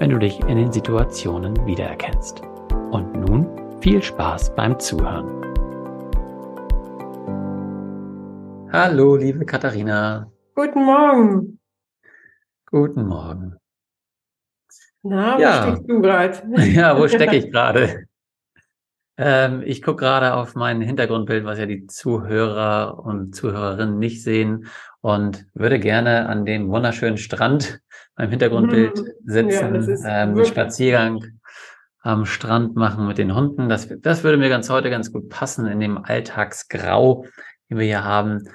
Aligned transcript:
wenn 0.00 0.08
du 0.08 0.18
dich 0.18 0.40
in 0.40 0.56
den 0.56 0.72
Situationen 0.72 1.54
wiedererkennst. 1.66 2.40
Und 2.90 3.12
nun 3.12 3.46
viel 3.82 4.02
Spaß 4.02 4.54
beim 4.54 4.80
Zuhören. 4.80 5.28
Hallo, 8.72 9.16
liebe 9.16 9.44
Katharina. 9.44 10.32
Guten 10.54 10.84
Morgen. 10.86 11.60
Guten 12.70 13.06
Morgen. 13.06 13.56
Na, 15.02 15.36
wo 15.36 15.42
ja. 15.42 15.62
steckst 15.62 15.90
du 15.90 16.00
gerade? 16.00 16.38
Ja, 16.72 16.98
wo 16.98 17.06
stecke 17.06 17.36
ich 17.36 17.50
gerade? 17.52 18.06
ähm, 19.18 19.62
ich 19.66 19.82
gucke 19.82 20.04
gerade 20.04 20.32
auf 20.32 20.54
mein 20.54 20.80
Hintergrundbild, 20.80 21.44
was 21.44 21.58
ja 21.58 21.66
die 21.66 21.86
Zuhörer 21.86 22.98
und 23.04 23.34
Zuhörerinnen 23.34 23.98
nicht 23.98 24.22
sehen 24.22 24.66
und 25.02 25.46
würde 25.52 25.78
gerne 25.78 26.26
an 26.26 26.46
dem 26.46 26.70
wunderschönen 26.70 27.18
Strand 27.18 27.82
beim 28.16 28.30
Hintergrundbild 28.30 28.98
mhm. 28.98 29.12
sitzen, 29.24 30.04
ja, 30.04 30.22
ähm, 30.22 30.44
Spaziergang 30.44 31.24
am 32.02 32.24
Strand 32.24 32.76
machen 32.76 33.06
mit 33.06 33.18
den 33.18 33.34
Hunden. 33.34 33.68
Das, 33.68 33.88
das 34.00 34.24
würde 34.24 34.38
mir 34.38 34.48
ganz 34.48 34.70
heute 34.70 34.90
ganz 34.90 35.12
gut 35.12 35.28
passen 35.28 35.66
in 35.66 35.80
dem 35.80 35.98
Alltagsgrau, 35.98 37.26
den 37.68 37.78
wir 37.78 37.84
hier 37.84 38.04
haben. 38.04 38.48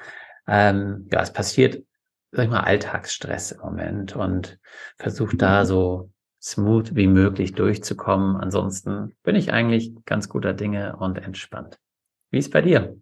Ähm, 0.47 1.07
ja, 1.11 1.21
es 1.21 1.31
passiert, 1.31 1.83
sag 2.31 2.45
ich 2.45 2.49
mal, 2.49 2.61
Alltagsstress 2.61 3.51
im 3.51 3.59
Moment 3.59 4.15
und 4.15 4.59
versucht 4.97 5.41
da 5.41 5.65
so 5.65 6.11
smooth 6.41 6.95
wie 6.95 7.07
möglich 7.07 7.53
durchzukommen. 7.53 8.35
Ansonsten 8.35 9.15
bin 9.23 9.35
ich 9.35 9.51
eigentlich 9.51 9.93
ganz 10.05 10.29
guter 10.29 10.53
Dinge 10.53 10.95
und 10.97 11.17
entspannt. 11.17 11.79
Wie 12.31 12.39
ist 12.39 12.51
bei 12.51 12.61
dir? 12.61 12.95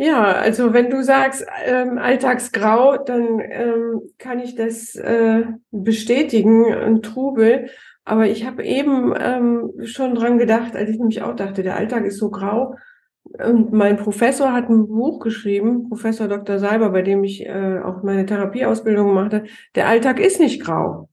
Ja, 0.00 0.30
also 0.30 0.72
wenn 0.72 0.90
du 0.90 1.02
sagst 1.02 1.44
ähm, 1.64 1.98
Alltagsgrau, 1.98 2.98
dann 2.98 3.40
ähm, 3.40 4.00
kann 4.16 4.38
ich 4.38 4.54
das 4.54 4.94
äh, 4.94 5.44
bestätigen, 5.72 6.72
ein 6.72 7.02
Trubel. 7.02 7.68
Aber 8.04 8.28
ich 8.28 8.46
habe 8.46 8.62
eben 8.64 9.12
ähm, 9.18 9.72
schon 9.84 10.14
dran 10.14 10.38
gedacht, 10.38 10.76
als 10.76 10.88
ich 10.88 10.98
nämlich 10.98 11.22
auch 11.22 11.34
dachte, 11.34 11.64
der 11.64 11.76
Alltag 11.76 12.04
ist 12.04 12.18
so 12.18 12.30
grau. 12.30 12.76
Und 13.24 13.72
mein 13.72 13.96
Professor 13.96 14.52
hat 14.52 14.68
ein 14.68 14.86
Buch 14.86 15.18
geschrieben, 15.18 15.88
Professor 15.88 16.28
Dr. 16.28 16.60
Seiber, 16.60 16.90
bei 16.90 17.02
dem 17.02 17.24
ich 17.24 17.44
äh, 17.44 17.80
auch 17.84 18.04
meine 18.04 18.24
Therapieausbildung 18.24 19.12
machte. 19.12 19.44
Der 19.74 19.88
Alltag 19.88 20.20
ist 20.20 20.38
nicht 20.38 20.62
grau. 20.62 21.08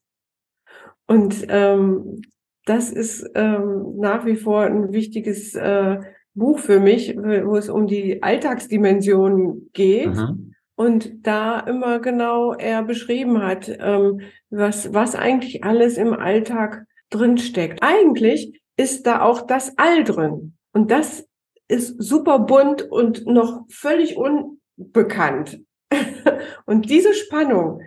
Und 1.08 1.44
ähm, 1.50 2.22
das 2.66 2.92
ist 2.92 3.28
ähm, 3.34 3.96
nach 3.98 4.26
wie 4.26 4.36
vor 4.36 4.62
ein 4.62 4.94
wichtiges 4.94 5.56
äh, 5.56 5.98
Buch 6.36 6.60
für 6.60 6.80
mich, 6.80 7.16
wo 7.16 7.56
es 7.56 7.70
um 7.70 7.88
die 7.88 8.22
Alltagsdimension 8.22 9.70
geht. 9.74 10.14
Mhm. 10.14 10.54
Und 10.76 11.26
da 11.26 11.62
immer 11.62 12.00
genau 12.00 12.54
er 12.54 12.84
beschrieben 12.84 13.42
hat, 13.42 13.72
ähm, 13.80 14.20
was, 14.50 14.94
was 14.94 15.16
eigentlich 15.16 15.64
alles 15.64 15.98
im 15.98 16.14
Alltag 16.14 16.86
drinsteckt. 17.10 17.80
Eigentlich 17.82 18.62
ist 18.76 19.08
da 19.08 19.22
auch 19.22 19.48
das 19.48 19.78
All 19.78 20.04
drin. 20.04 20.58
Und 20.74 20.92
das 20.92 21.26
ist 21.70 21.96
super 21.98 22.40
bunt 22.40 22.82
und 22.84 23.26
noch 23.26 23.66
völlig 23.70 24.18
unbekannt. 24.18 25.62
und 26.66 26.90
diese 26.90 27.14
Spannung, 27.14 27.80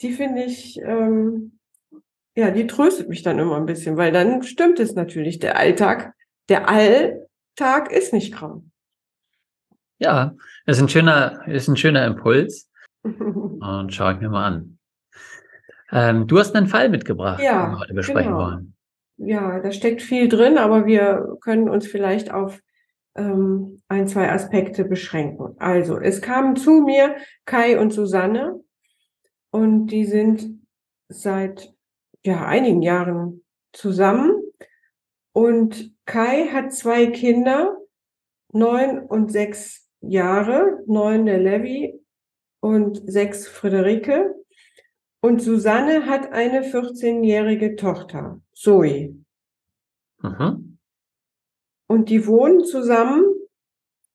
die 0.00 0.12
finde 0.12 0.44
ich, 0.44 0.78
ähm, 0.80 1.58
ja, 2.36 2.52
die 2.52 2.68
tröstet 2.68 3.08
mich 3.08 3.22
dann 3.24 3.40
immer 3.40 3.56
ein 3.56 3.66
bisschen, 3.66 3.96
weil 3.96 4.12
dann 4.12 4.44
stimmt 4.44 4.78
es 4.78 4.94
natürlich. 4.94 5.40
Der 5.40 5.56
Alltag, 5.56 6.12
der 6.48 6.68
All 6.68 7.27
Tag 7.58 7.90
ist 7.90 8.12
nicht 8.12 8.32
grau. 8.32 8.62
Ja, 9.98 10.36
ist 10.64 10.80
ein 10.80 10.88
schöner, 10.88 11.46
ist 11.48 11.68
ein 11.68 11.76
schöner 11.76 12.06
Impuls. 12.06 12.70
Und 13.02 13.92
schaue 13.92 14.14
ich 14.14 14.20
mir 14.20 14.28
mal 14.28 14.46
an. 14.46 14.78
Ähm, 15.90 16.26
du 16.28 16.38
hast 16.38 16.54
einen 16.54 16.68
Fall 16.68 16.88
mitgebracht, 16.88 17.42
ja, 17.42 17.66
den 17.66 17.72
wir 17.72 17.80
heute 17.80 17.94
besprechen 17.94 18.32
genau. 18.32 18.44
wollen. 18.44 18.76
Ja, 19.16 19.58
da 19.58 19.72
steckt 19.72 20.02
viel 20.02 20.28
drin, 20.28 20.56
aber 20.56 20.86
wir 20.86 21.36
können 21.40 21.68
uns 21.68 21.88
vielleicht 21.88 22.30
auf 22.30 22.60
ähm, 23.16 23.82
ein, 23.88 24.06
zwei 24.06 24.30
Aspekte 24.30 24.84
beschränken. 24.84 25.56
Also, 25.58 25.98
es 25.98 26.22
kamen 26.22 26.54
zu 26.54 26.82
mir 26.82 27.16
Kai 27.44 27.80
und 27.80 27.92
Susanne 27.92 28.60
und 29.50 29.88
die 29.88 30.04
sind 30.04 30.60
seit 31.08 31.74
ja, 32.24 32.46
einigen 32.46 32.82
Jahren 32.82 33.44
zusammen 33.72 34.36
und 35.32 35.97
Kai 36.08 36.48
hat 36.48 36.72
zwei 36.72 37.08
Kinder, 37.08 37.76
neun 38.54 38.98
und 38.98 39.30
sechs 39.30 39.86
Jahre, 40.00 40.82
neun 40.86 41.26
der 41.26 41.36
Levi 41.36 42.00
und 42.60 43.02
sechs 43.04 43.46
Friederike. 43.46 44.34
Und 45.20 45.42
Susanne 45.42 46.06
hat 46.06 46.32
eine 46.32 46.62
14-jährige 46.62 47.76
Tochter, 47.76 48.40
Zoe. 48.54 49.16
Mhm. 50.22 50.78
Und 51.88 52.08
die 52.08 52.26
wohnen 52.26 52.64
zusammen 52.64 53.26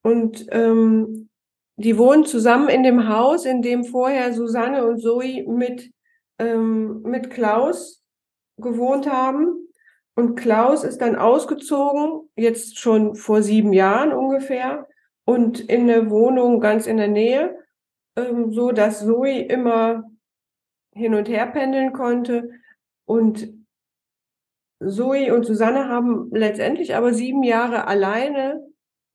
und 0.02 0.48
ähm, 0.50 1.30
die 1.76 2.00
wohnen 2.00 2.26
zusammen 2.26 2.70
in 2.70 2.82
dem 2.82 3.08
Haus, 3.08 3.46
in 3.46 3.62
dem 3.62 3.84
vorher 3.84 4.34
Susanne 4.34 4.88
und 4.88 5.00
Zoe 5.00 5.44
mit, 5.48 5.92
ähm, 6.40 7.04
mit 7.04 7.30
Klaus 7.30 8.04
gewohnt 8.58 9.08
haben. 9.08 9.63
Und 10.16 10.36
Klaus 10.36 10.84
ist 10.84 11.00
dann 11.00 11.16
ausgezogen, 11.16 12.30
jetzt 12.36 12.78
schon 12.78 13.16
vor 13.16 13.42
sieben 13.42 13.74
Jahren 13.74 14.14
ungefähr, 14.14 14.88
und 15.26 15.60
in 15.60 15.90
eine 15.90 16.10
Wohnung 16.10 16.60
ganz 16.60 16.86
in 16.86 16.98
der 16.98 17.08
Nähe, 17.08 17.58
ähm, 18.16 18.52
so 18.52 18.72
dass 18.72 19.06
Zoe 19.06 19.42
immer 19.42 20.04
hin 20.94 21.14
und 21.14 21.30
her 21.30 21.48
pendeln 21.48 21.94
konnte. 21.94 22.50
Und 23.06 23.54
Zoe 24.80 25.34
und 25.34 25.46
Susanne 25.46 25.88
haben 25.88 26.30
letztendlich 26.32 26.96
aber 26.96 27.14
sieben 27.14 27.44
Jahre 27.44 27.88
alleine 27.88 28.62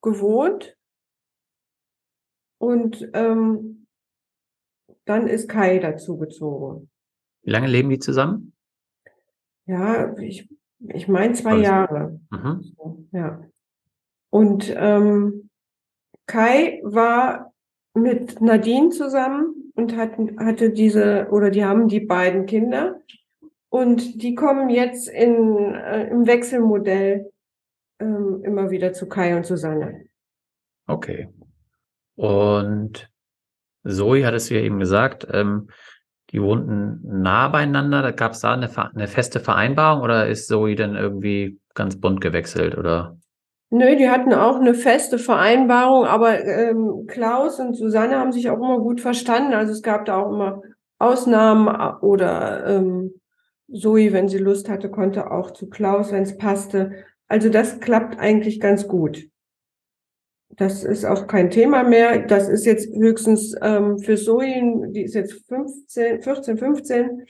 gewohnt. 0.03 0.77
Und 2.59 3.09
ähm, 3.13 3.87
dann 5.05 5.27
ist 5.27 5.49
Kai 5.49 5.79
dazugezogen. 5.79 6.91
Wie 7.43 7.51
lange 7.51 7.69
leben 7.69 7.91
die 7.91 7.99
zusammen? 7.99 8.55
Ja, 9.67 10.17
ich, 10.19 10.49
ich 10.81 11.09
meine 11.09 11.35
zwei 11.35 11.53
Alles- 11.53 11.67
Jahre. 11.67 12.21
Mhm. 12.31 13.09
Ja. 13.13 13.43
Und 14.31 14.73
ähm, 14.77 15.51
Kai 16.27 16.81
war 16.85 17.53
mit 17.95 18.41
Nadine 18.41 18.91
zusammen 18.91 19.73
und 19.75 19.97
hatten, 19.97 20.39
hatte 20.39 20.71
diese, 20.71 21.29
oder 21.31 21.51
die 21.51 21.65
haben 21.65 21.89
die 21.89 22.01
beiden 22.01 22.47
Kinder. 22.47 23.01
Und 23.71 24.23
die 24.23 24.35
kommen 24.35 24.71
jetzt 24.71 25.09
in, 25.09 25.75
äh, 25.75 26.09
im 26.09 26.27
Wechselmodell 26.27 27.31
ähm, 28.01 28.43
immer 28.45 28.71
wieder 28.71 28.93
zu 28.93 29.09
Kai 29.09 29.37
und 29.37 29.45
Susanne. 29.47 30.07
Okay. 30.87 31.29
Und 32.17 33.11
Zoe 33.87 34.27
hattest 34.27 34.51
du 34.51 34.55
ja 34.55 34.61
eben 34.61 34.79
gesagt, 34.79 35.27
ähm, 35.31 35.69
die 36.33 36.43
wohnten 36.43 37.01
nah 37.03 37.49
beieinander. 37.49 38.03
Da 38.03 38.11
gab 38.11 38.33
es 38.33 38.41
da 38.41 38.53
eine, 38.53 38.71
eine 38.95 39.09
feste 39.09 39.41
Vereinbarung 39.41 40.03
oder 40.03 40.29
ist 40.29 40.49
Zoe 40.49 40.75
dann 40.75 40.97
irgendwie 40.97 41.59
ganz 41.75 42.01
bunt 42.01 42.21
gewechselt 42.21 42.77
oder? 42.77 43.17
Nö, 43.71 43.97
die 43.97 44.09
hatten 44.09 44.33
auch 44.33 44.57
eine 44.57 44.75
feste 44.75 45.19
Vereinbarung, 45.19 46.07
aber 46.07 46.43
ähm, 46.43 47.05
Klaus 47.07 47.61
und 47.61 47.75
Susanne 47.75 48.19
haben 48.19 48.33
sich 48.33 48.49
auch 48.49 48.57
immer 48.57 48.79
gut 48.79 49.01
verstanden. 49.01 49.53
Also 49.53 49.73
es 49.73 49.83
gab 49.83 50.07
da 50.07 50.17
auch 50.17 50.33
immer 50.33 50.63
Ausnahmen 50.99 51.69
oder 52.01 52.67
ähm, 52.67 53.13
Zoe, 53.73 54.13
wenn 54.13 54.29
sie 54.29 54.39
Lust 54.39 54.69
hatte, 54.69 54.91
konnte 54.91 55.31
auch 55.31 55.51
zu 55.51 55.69
Klaus, 55.69 56.13
wenn 56.13 56.23
es 56.23 56.39
passte. 56.39 57.05
Also 57.29 57.51
das 57.51 57.81
klappt 57.81 58.19
eigentlich 58.19 58.59
ganz 58.59 58.89
gut. 58.89 59.29
Das 60.59 60.83
ist 60.83 61.05
auch 61.05 61.29
kein 61.29 61.51
Thema 61.51 61.85
mehr. 61.85 62.19
Das 62.19 62.49
ist 62.49 62.67
jetzt 62.67 62.93
höchstens 62.93 63.55
ähm, 63.63 63.99
für 63.99 64.17
Zoe, 64.17 64.89
die 64.91 65.03
ist 65.03 65.15
jetzt 65.15 65.47
15, 65.47 66.21
14, 66.23 66.59
15. 66.59 67.27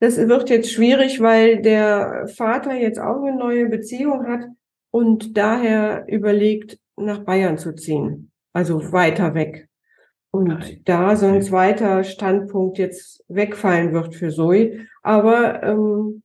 Das 0.00 0.16
wird 0.16 0.48
jetzt 0.48 0.72
schwierig, 0.72 1.20
weil 1.20 1.60
der 1.60 2.26
Vater 2.34 2.74
jetzt 2.74 2.98
auch 2.98 3.22
eine 3.22 3.36
neue 3.36 3.68
Beziehung 3.68 4.26
hat 4.26 4.46
und 4.90 5.36
daher 5.36 6.06
überlegt, 6.08 6.78
nach 6.96 7.18
Bayern 7.18 7.58
zu 7.58 7.74
ziehen. 7.74 8.30
Also 8.54 8.92
weiter 8.92 9.34
weg. 9.34 9.68
Und 10.30 10.52
Okay. 10.52 10.80
da 10.84 11.16
so 11.16 11.26
ein 11.26 11.42
zweiter 11.42 12.02
Standpunkt 12.02 12.78
jetzt 12.78 13.24
wegfallen 13.28 13.92
wird 13.92 14.14
für 14.14 14.30
Zoe. 14.30 14.86
Aber 15.02 15.62
ähm, 15.62 16.22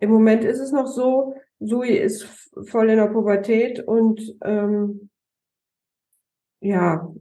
im 0.00 0.10
Moment 0.10 0.44
ist 0.44 0.60
es 0.60 0.70
noch 0.70 0.86
so, 0.86 1.34
Zoe 1.58 1.96
ist 1.96 2.22
voll 2.66 2.90
in 2.90 2.98
der 2.98 3.06
Pubertät 3.06 3.80
und 3.80 4.36
ähm, 4.44 5.09
ja, 6.60 7.12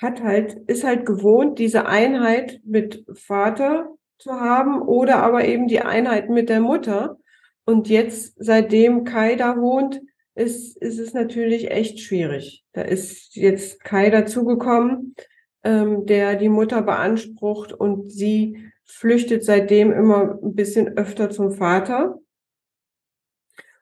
hat 0.00 0.22
halt, 0.22 0.54
ist 0.66 0.84
halt 0.84 1.06
gewohnt, 1.06 1.58
diese 1.58 1.86
Einheit 1.86 2.60
mit 2.64 3.04
Vater 3.14 3.88
zu 4.18 4.32
haben 4.32 4.82
oder 4.82 5.22
aber 5.22 5.44
eben 5.44 5.68
die 5.68 5.80
Einheit 5.80 6.28
mit 6.28 6.48
der 6.48 6.60
Mutter. 6.60 7.18
Und 7.64 7.88
jetzt, 7.88 8.34
seitdem 8.38 9.04
Kai 9.04 9.36
da 9.36 9.56
wohnt, 9.56 10.00
ist, 10.34 10.76
ist 10.76 10.98
es 10.98 11.14
natürlich 11.14 11.70
echt 11.70 12.00
schwierig. 12.00 12.64
Da 12.72 12.82
ist 12.82 13.36
jetzt 13.36 13.82
Kai 13.84 14.10
dazugekommen, 14.10 15.14
ähm, 15.62 16.06
der 16.06 16.36
die 16.36 16.48
Mutter 16.48 16.82
beansprucht 16.82 17.72
und 17.72 18.10
sie 18.10 18.70
flüchtet 18.84 19.44
seitdem 19.44 19.92
immer 19.92 20.38
ein 20.42 20.54
bisschen 20.54 20.96
öfter 20.96 21.30
zum 21.30 21.52
Vater. 21.52 22.18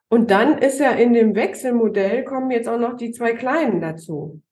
Und 0.08 0.30
dann 0.30 0.58
ist 0.58 0.80
ja 0.80 0.90
in 0.92 1.12
dem 1.12 1.34
Wechselmodell 1.34 2.24
kommen 2.24 2.50
jetzt 2.50 2.68
auch 2.68 2.78
noch 2.78 2.96
die 2.96 3.12
zwei 3.12 3.34
Kleinen 3.34 3.80
dazu. 3.80 4.42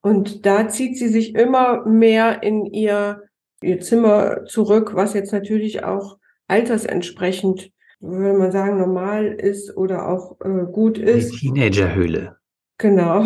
Und 0.00 0.46
da 0.46 0.68
zieht 0.68 0.96
sie 0.96 1.08
sich 1.08 1.34
immer 1.34 1.84
mehr 1.86 2.42
in 2.42 2.66
ihr, 2.66 3.22
ihr 3.62 3.80
Zimmer 3.80 4.44
zurück, 4.44 4.92
was 4.94 5.14
jetzt 5.14 5.32
natürlich 5.32 5.84
auch 5.84 6.18
altersentsprechend, 6.46 7.72
würde 8.00 8.38
man 8.38 8.52
sagen, 8.52 8.78
normal 8.78 9.26
ist 9.26 9.76
oder 9.76 10.08
auch 10.08 10.36
äh, 10.40 10.70
gut 10.72 10.98
Die 10.98 11.02
ist. 11.02 11.38
Teenagerhöhle. 11.38 12.36
Genau. 12.78 13.22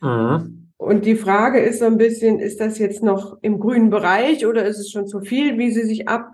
Mhm. 0.00 0.70
Und 0.78 1.06
die 1.06 1.16
Frage 1.16 1.58
ist 1.58 1.78
so 1.78 1.86
ein 1.86 1.96
bisschen, 1.96 2.38
ist 2.38 2.60
das 2.60 2.78
jetzt 2.78 3.02
noch 3.02 3.38
im 3.40 3.58
grünen 3.58 3.90
Bereich 3.90 4.46
oder 4.46 4.66
ist 4.66 4.78
es 4.78 4.90
schon 4.90 5.06
zu 5.06 5.20
viel, 5.20 5.58
wie 5.58 5.70
sie 5.70 5.84
sich 5.84 6.08
ab, 6.08 6.32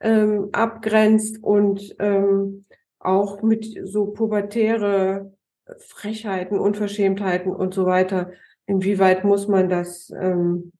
ähm, 0.00 0.48
abgrenzt 0.52 1.42
und 1.42 1.94
ähm, 1.98 2.64
auch 2.98 3.42
mit 3.42 3.66
so 3.84 4.06
pubertäre 4.06 5.32
Frechheiten, 5.78 6.58
Unverschämtheiten 6.58 7.52
und 7.52 7.74
so 7.74 7.84
weiter. 7.86 8.32
Inwieweit 8.72 9.22
muss 9.22 9.48
man 9.48 9.68
das 9.68 10.10
ähm, 10.18 10.72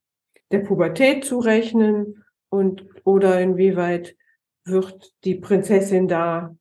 der 0.50 0.60
Pubertät 0.60 1.26
zurechnen 1.26 2.24
und 2.48 2.86
oder 3.04 3.38
inwieweit 3.40 4.16
wird 4.64 5.12
die 5.24 5.34
Prinzessin 5.34 6.08
da 6.08 6.56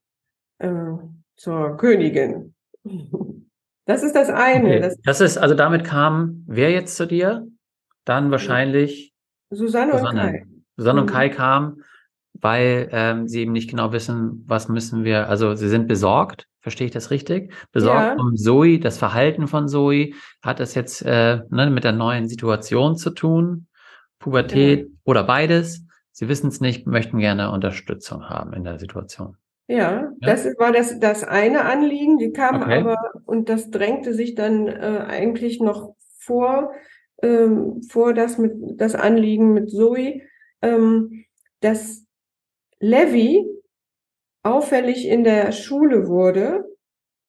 äh, 0.60 0.92
zur 1.38 1.78
Königin? 1.78 2.54
Das 3.88 4.04
ist 4.04 4.16
das 4.16 4.30
eine. 4.30 4.70
Okay. 4.70 4.80
Das 4.80 4.96
Das 5.04 5.22
ist, 5.22 5.38
also 5.40 5.56
damit 5.56 5.84
kam 5.84 6.46
wer 6.48 6.70
jetzt 6.70 6.96
zu 6.96 7.08
dir? 7.08 7.48
Dann 8.06 8.30
wahrscheinlich 8.30 9.12
Susanne 9.50 9.94
und 9.94 10.00
Susanne. 10.00 10.22
Kai. 10.22 10.46
Susanne 10.78 11.02
und 11.02 11.10
Mhm. 11.10 11.14
Kai 11.14 11.30
kamen, 11.30 11.84
weil 12.34 12.90
ähm, 12.92 13.28
sie 13.28 13.42
eben 13.42 13.52
nicht 13.52 13.70
genau 13.70 13.92
wissen, 13.92 14.46
was 14.48 14.70
müssen 14.70 15.04
wir, 15.04 15.30
also 15.30 15.56
sie 15.56 15.68
sind 15.68 15.88
besorgt, 15.88 16.48
verstehe 16.62 16.86
ich 16.88 16.94
das 16.94 17.12
richtig? 17.12 17.54
Besorgt 17.72 18.18
Ja. 18.18 18.24
um 18.24 18.36
Zoe, 18.38 18.80
das 18.80 18.98
Verhalten 18.98 19.48
von 19.48 19.68
Zoe, 19.68 20.12
hat 20.42 20.60
das 20.60 20.76
jetzt 20.76 21.02
äh, 21.06 21.40
ne, 21.50 21.70
mit 21.70 21.84
der 21.84 21.92
neuen 21.92 22.28
Situation 22.28 22.96
zu 22.96 23.10
tun, 23.12 23.68
Pubertät 24.20 24.84
Genau. 24.86 24.96
oder 25.06 25.24
beides? 25.24 25.86
Sie 26.12 26.28
wissen 26.30 26.48
es 26.50 26.62
nicht, 26.62 26.86
möchten 26.88 27.18
gerne 27.20 27.52
Unterstützung 27.52 28.30
haben 28.30 28.54
in 28.54 28.64
der 28.64 28.78
Situation. 28.80 29.38
Ja, 29.68 30.12
das 30.20 30.46
ist- 30.46 30.60
war 30.60 30.72
das, 30.72 31.00
das 31.00 31.24
eine 31.24 31.64
Anliegen. 31.66 32.18
Die 32.18 32.32
kamen 32.34 32.62
Okay. 32.64 32.80
aber, 32.80 32.98
und 33.26 33.48
das 33.50 33.72
drängte 33.72 34.14
sich 34.14 34.36
dann 34.36 34.68
äh, 34.68 35.06
eigentlich 35.08 35.62
noch 35.62 35.96
vor, 36.20 36.72
ähm, 37.24 37.82
vor 37.90 38.14
das 38.14 38.38
mit, 38.38 38.54
das 38.76 38.94
Anliegen 38.96 39.54
mit 39.54 39.70
Zoe, 39.72 40.22
ähm, 40.62 41.24
dass 41.62 42.06
Levi 42.80 43.46
auffällig 44.44 45.08
in 45.08 45.24
der 45.24 45.52
Schule 45.52 46.08
wurde. 46.08 46.66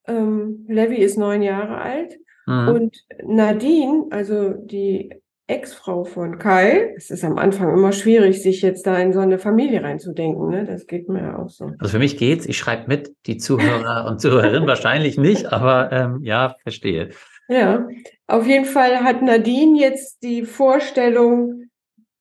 Ähm, 0.07 0.65
Levi 0.69 0.97
ist 0.97 1.17
neun 1.19 1.43
Jahre 1.43 1.79
alt 1.79 2.17
Mhm. 2.47 2.69
und 2.69 3.05
Nadine, 3.25 4.07
also 4.11 4.51
die 4.51 5.11
Ex-Frau 5.47 6.03
von 6.05 6.39
Kai, 6.39 6.93
es 6.97 7.11
ist 7.11 7.25
am 7.25 7.39
Anfang 7.39 7.73
immer 7.73 7.93
schwierig, 7.93 8.43
sich 8.43 8.63
jetzt 8.63 8.87
da 8.87 8.99
in 8.99 9.13
so 9.13 9.21
eine 9.21 9.39
Familie 9.39 9.83
reinzudenken, 9.83 10.49
ne? 10.49 10.65
Das 10.65 10.87
geht 10.87 11.09
mir 11.09 11.21
ja 11.23 11.39
auch 11.39 11.51
so. 11.51 11.67
Also 11.79 11.93
für 11.93 11.99
mich 11.99 12.17
geht's, 12.17 12.47
ich 12.47 12.57
schreibe 12.59 12.89
mit, 12.89 13.15
die 13.27 13.37
Zuhörer 13.37 14.07
und 14.09 14.21
Zuhörerinnen 14.21 14.67
wahrscheinlich 14.67 15.19
nicht, 15.19 15.53
aber 15.53 15.93
ähm, 15.93 16.21
ja, 16.23 16.57
verstehe. 16.63 17.11
Ja, 17.49 17.87
auf 18.29 18.47
jeden 18.47 18.65
Fall 18.65 19.05
hat 19.05 19.21
Nadine 19.23 19.79
jetzt 19.79 20.23
die 20.23 20.45
Vorstellung, 20.45 21.65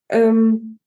ähm, 0.09 0.77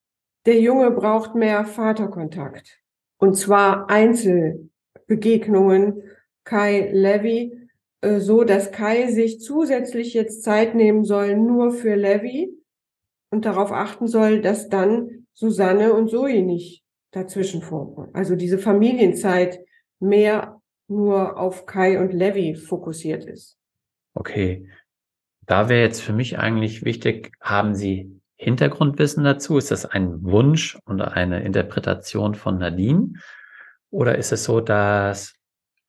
der 0.47 0.61
Junge 0.61 0.91
braucht 0.91 1.35
mehr 1.35 1.65
Vaterkontakt. 1.65 2.79
Und 3.25 3.37
zwar 3.37 3.89
Einzelbegegnungen 3.89 6.03
Kai 6.45 6.91
Levi, 6.93 7.71
äh, 8.03 8.21
so 8.21 8.45
dass 8.45 8.71
Kai 8.71 9.11
sich 9.11 9.41
zusätzlich 9.41 10.13
jetzt 10.13 10.43
Zeit 10.43 10.75
nehmen 10.75 11.05
soll, 11.05 11.35
nur 11.35 11.71
für 11.71 11.95
Levi 11.95 12.51
und 13.31 13.47
darauf 13.47 13.73
achten 13.73 14.09
soll, 14.09 14.43
dass 14.43 14.69
dann 14.69 15.27
Susanne 15.33 15.95
und 15.95 16.11
Zoe 16.11 16.43
nicht 16.43 16.85
dazwischen 17.13 17.63
funken. 17.63 18.11
Also 18.13 18.37
diese 18.37 18.59
Familienzeit 18.59 19.59
mehr 20.01 20.61
nur 20.87 21.39
auf 21.39 21.65
Kai 21.65 21.99
und 21.99 22.13
Levi 22.13 22.57
fokussiert 22.57 23.25
ist. 23.25 23.57
Okay. 24.13 24.69
Da 25.47 25.71
wäre 25.71 25.81
jetzt 25.81 26.03
für 26.03 26.13
mich 26.13 26.39
eigentlich 26.39 26.85
wichtig, 26.85 27.33
haben 27.41 27.75
Sie 27.75 28.21
Hintergrundwissen 28.37 29.25
dazu? 29.25 29.59
Ist 29.59 29.71
das 29.71 29.87
ein 29.87 30.23
Wunsch 30.23 30.79
oder 30.87 31.13
eine 31.13 31.43
Interpretation 31.43 32.35
von 32.35 32.59
Nadine? 32.59 33.15
Oder 33.91 34.19
ist 34.19 34.33
es 34.33 34.45
so, 34.45 34.61
dass, 34.61 35.35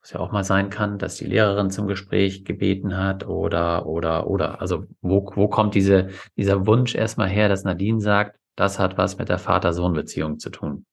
was 0.02 0.12
ja 0.12 0.20
auch 0.20 0.32
mal 0.32 0.44
sein 0.44 0.70
kann, 0.70 1.00
dass 1.00 1.16
die 1.16 1.26
Lehrerin 1.26 1.72
zum 1.72 1.88
Gespräch 1.88 2.46
gebeten 2.46 2.98
hat 2.98 3.28
oder, 3.28 3.88
oder, 3.88 4.28
oder, 4.28 4.62
also 4.62 4.86
wo, 5.02 5.32
wo 5.36 5.48
kommt 5.48 5.74
diese, 5.74 6.10
dieser 6.38 6.68
Wunsch 6.68 6.94
erstmal 6.94 7.30
her, 7.30 7.50
dass 7.50 7.64
Nadine 7.64 8.00
sagt, 8.00 8.38
das 8.56 8.80
hat 8.80 8.98
was 8.98 9.18
mit 9.18 9.30
der 9.30 9.40
Vater-Sohn-Beziehung 9.40 10.40
zu 10.40 10.50
tun? 10.50 10.86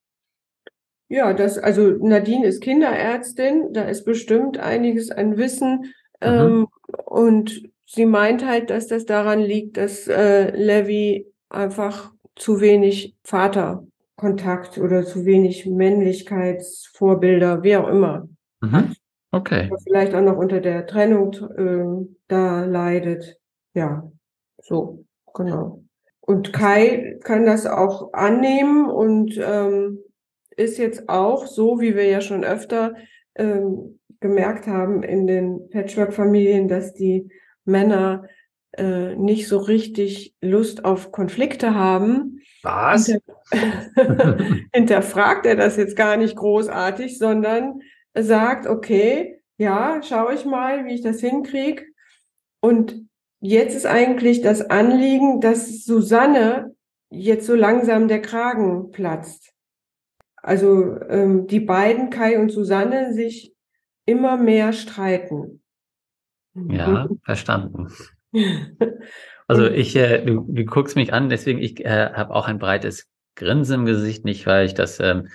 Ja, 1.09 1.35
das, 1.35 1.59
also 1.59 1.91
Nadine 1.91 2.47
ist 2.47 2.63
Kinderärztin, 2.63 3.75
da 3.75 3.83
ist 3.83 4.05
bestimmt 4.05 4.59
einiges 4.59 5.11
an 5.11 5.37
Wissen. 5.37 5.93
Ähm, 6.23 6.69
und 7.05 7.63
sie 7.85 8.07
meint 8.07 8.47
halt, 8.47 8.71
dass 8.71 8.87
das 8.87 9.05
daran 9.05 9.41
liegt, 9.41 9.77
dass 9.77 10.09
äh, 10.09 10.57
Levi 10.57 11.32
einfach 11.53 12.13
zu 12.37 12.61
wenig 12.61 13.17
Vaterkontakt 13.25 14.79
oder 14.79 15.05
zu 15.05 15.25
wenig 15.25 15.67
Männlichkeitsvorbilder, 15.67 17.63
wie 17.63 17.77
auch 17.77 17.89
immer, 17.89 18.29
Mhm. 18.61 18.95
Okay. 19.33 19.69
oder 19.71 19.81
vielleicht 19.83 20.15
auch 20.15 20.21
noch 20.21 20.37
unter 20.37 20.61
der 20.61 20.87
Trennung 20.87 21.33
äh, 21.57 22.07
da 22.29 22.65
leidet. 22.65 23.39
Ja, 23.75 24.11
so, 24.63 25.05
genau. 25.35 25.83
Und 26.21 26.53
Kai 26.53 27.19
kann 27.25 27.47
das 27.47 27.67
auch 27.67 28.13
annehmen 28.13 28.89
und 28.89 29.37
ähm, 29.43 29.99
ist 30.57 30.79
jetzt 30.79 31.09
auch 31.09 31.47
so, 31.47 31.81
wie 31.81 31.97
wir 31.97 32.05
ja 32.05 32.21
schon 32.21 32.45
öfter 32.45 32.95
ähm, 33.35 33.99
gemerkt 34.21 34.67
haben 34.67 35.03
in 35.03 35.27
den 35.27 35.69
Patchwork-Familien, 35.71 36.69
dass 36.69 36.93
die 36.95 37.29
Männer 37.65 38.27
äh, 38.73 39.15
nicht 39.17 39.49
so 39.49 39.59
richtig 39.59 40.35
Lust 40.41 40.85
auf 40.85 41.13
Konflikte 41.13 41.75
haben. 41.75 42.41
Was? 42.63 43.07
Hinter 43.07 44.39
hinterfragt 44.73 45.47
er 45.47 45.57
das 45.57 45.77
jetzt 45.77 45.97
gar 45.97 46.17
nicht 46.17 46.37
großartig, 46.37 47.19
sondern 47.19 47.81
sagt, 48.15 48.67
okay, 48.67 49.41
ja, 49.59 50.01
schaue 50.03 50.35
ich 50.35 50.45
mal, 50.45 50.87
wie 50.87 50.95
ich 50.95 51.03
das 51.03 51.21
hinkriege. 51.21 51.85
Und 52.61 53.07
jetzt 53.41 53.75
ist 53.75 53.87
eigentlich 53.87 54.41
das 54.41 54.63
Anliegen, 54.63 55.41
dass 55.41 55.85
Susanne 55.85 56.75
jetzt 57.11 57.47
so 57.47 57.55
langsam 57.55 58.09
der 58.09 58.23
Kragen 58.23 58.91
platzt. 58.91 59.53
Also 60.37 60.99
ähm, 61.09 61.47
die 61.47 61.61
beiden, 61.61 62.11
Kai 62.11 62.41
und 62.41 62.51
Susanne, 62.51 63.13
sich 63.13 63.55
immer 64.07 64.37
mehr 64.37 64.73
streiten. 64.73 65.63
Ja, 66.55 67.09
verstanden. 67.25 67.89
Also 69.49 69.67
ich, 69.67 69.95
äh, 69.97 70.25
du, 70.25 70.47
du 70.49 70.65
guckst 70.65 70.97
mich 70.97 71.13
an, 71.13 71.29
deswegen 71.29 71.61
ich 71.61 71.85
äh, 71.85 72.11
habe 72.15 72.35
auch 72.35 72.49
ein 72.49 72.59
breites 72.59 73.09
Grinsen 73.35 73.81
im 73.81 73.85
Gesicht, 73.85 74.25
nicht 74.25 74.47
weil 74.47 74.65
ich 74.65 74.73
das, 74.73 74.99
ähm, 75.01 75.29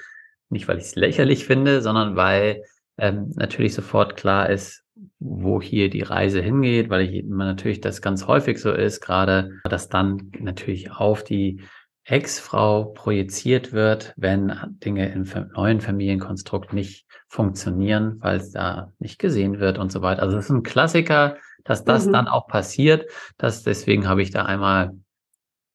nicht 0.49 0.67
weil 0.67 0.77
ich 0.77 0.85
es 0.85 0.95
lächerlich 0.95 1.45
finde, 1.45 1.81
sondern 1.81 2.15
weil 2.15 2.63
ähm, 2.97 3.31
natürlich 3.35 3.75
sofort 3.75 4.15
klar 4.15 4.49
ist, 4.49 4.83
wo 5.19 5.61
hier 5.61 5.89
die 5.89 6.01
Reise 6.01 6.41
hingeht, 6.41 6.89
weil 6.89 7.01
ich 7.01 7.25
natürlich 7.25 7.81
das 7.81 8.01
ganz 8.01 8.25
häufig 8.25 8.59
so 8.59 8.71
ist, 8.71 9.01
gerade 9.01 9.51
dass 9.65 9.89
dann 9.89 10.31
natürlich 10.39 10.91
auf 10.91 11.23
die 11.23 11.61
Ex-Frau 12.05 12.85
projiziert 12.85 13.73
wird, 13.73 14.13
wenn 14.15 14.53
Dinge 14.83 15.11
im 15.11 15.25
neuen 15.53 15.81
Familienkonstrukt 15.81 16.71
nicht 16.71 17.05
funktionieren, 17.27 18.15
weil 18.21 18.37
es 18.37 18.51
da 18.51 18.93
nicht 18.99 19.19
gesehen 19.19 19.59
wird 19.59 19.77
und 19.77 19.91
so 19.91 20.01
weiter. 20.01 20.23
Also 20.23 20.37
es 20.37 20.45
ist 20.45 20.51
ein 20.51 20.63
Klassiker, 20.63 21.35
dass 21.67 21.83
das 21.83 22.07
mhm. 22.07 22.13
dann 22.13 22.27
auch 22.27 22.47
passiert. 22.47 23.09
Dass 23.37 23.63
deswegen 23.63 24.07
habe 24.07 24.21
ich 24.21 24.31
da 24.31 24.45
einmal 24.45 24.93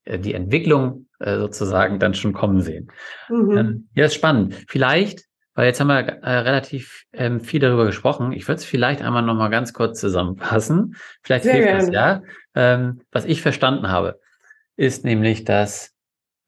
äh, 0.05 0.19
die 0.19 0.35
Entwicklung 0.35 1.07
äh, 1.21 1.37
sozusagen 1.39 1.99
dann 1.99 2.15
schon 2.15 2.33
kommen 2.33 2.61
sehen. 2.61 2.91
Mhm. 3.29 3.57
Ähm, 3.57 3.89
ja, 3.95 4.07
ist 4.07 4.15
spannend. 4.15 4.57
Vielleicht, 4.69 5.25
weil 5.55 5.67
jetzt 5.67 5.81
haben 5.81 5.89
wir 5.89 6.01
äh, 6.01 6.39
relativ 6.39 7.05
ähm, 7.13 7.41
viel 7.41 7.61
darüber 7.61 7.87
gesprochen. 7.87 8.33
Ich 8.33 8.49
würde 8.49 8.59
es 8.59 8.65
vielleicht 8.65 9.03
einmal 9.03 9.23
noch 9.23 9.35
mal 9.35 9.51
ganz 9.51 9.73
kurz 9.73 10.01
zusammenfassen. 10.01 10.97
Vielleicht 11.23 11.45
Sehr 11.45 11.55
hilft 11.55 11.69
gerne. 11.69 11.87
das 11.87 11.95
ja. 11.95 12.23
Ähm, 12.55 13.01
was 13.13 13.25
ich 13.25 13.43
verstanden 13.43 13.89
habe, 13.89 14.19
ist 14.77 15.05
nämlich, 15.05 15.45
dass 15.45 15.93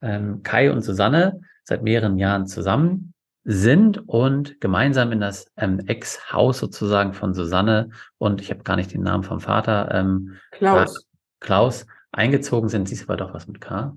ähm, 0.02 0.42
Kai 0.42 0.70
und 0.70 0.82
Susanne 0.82 1.40
seit 1.62 1.82
mehreren 1.82 2.18
Jahren 2.18 2.46
zusammen 2.46 3.13
sind 3.44 4.08
und 4.08 4.60
gemeinsam 4.60 5.12
in 5.12 5.20
das 5.20 5.52
ähm, 5.56 5.80
Ex-Haus 5.86 6.58
sozusagen 6.58 7.12
von 7.12 7.34
Susanne 7.34 7.90
und 8.18 8.40
ich 8.40 8.50
habe 8.50 8.62
gar 8.62 8.76
nicht 8.76 8.92
den 8.92 9.02
Namen 9.02 9.22
vom 9.22 9.40
Vater, 9.40 9.90
ähm, 9.92 10.36
Klaus. 10.50 11.06
Klaus, 11.40 11.86
eingezogen 12.10 12.68
sind. 12.68 12.88
Siehst 12.88 13.04
aber 13.04 13.16
doch 13.16 13.34
was 13.34 13.46
mit 13.46 13.60
K. 13.60 13.96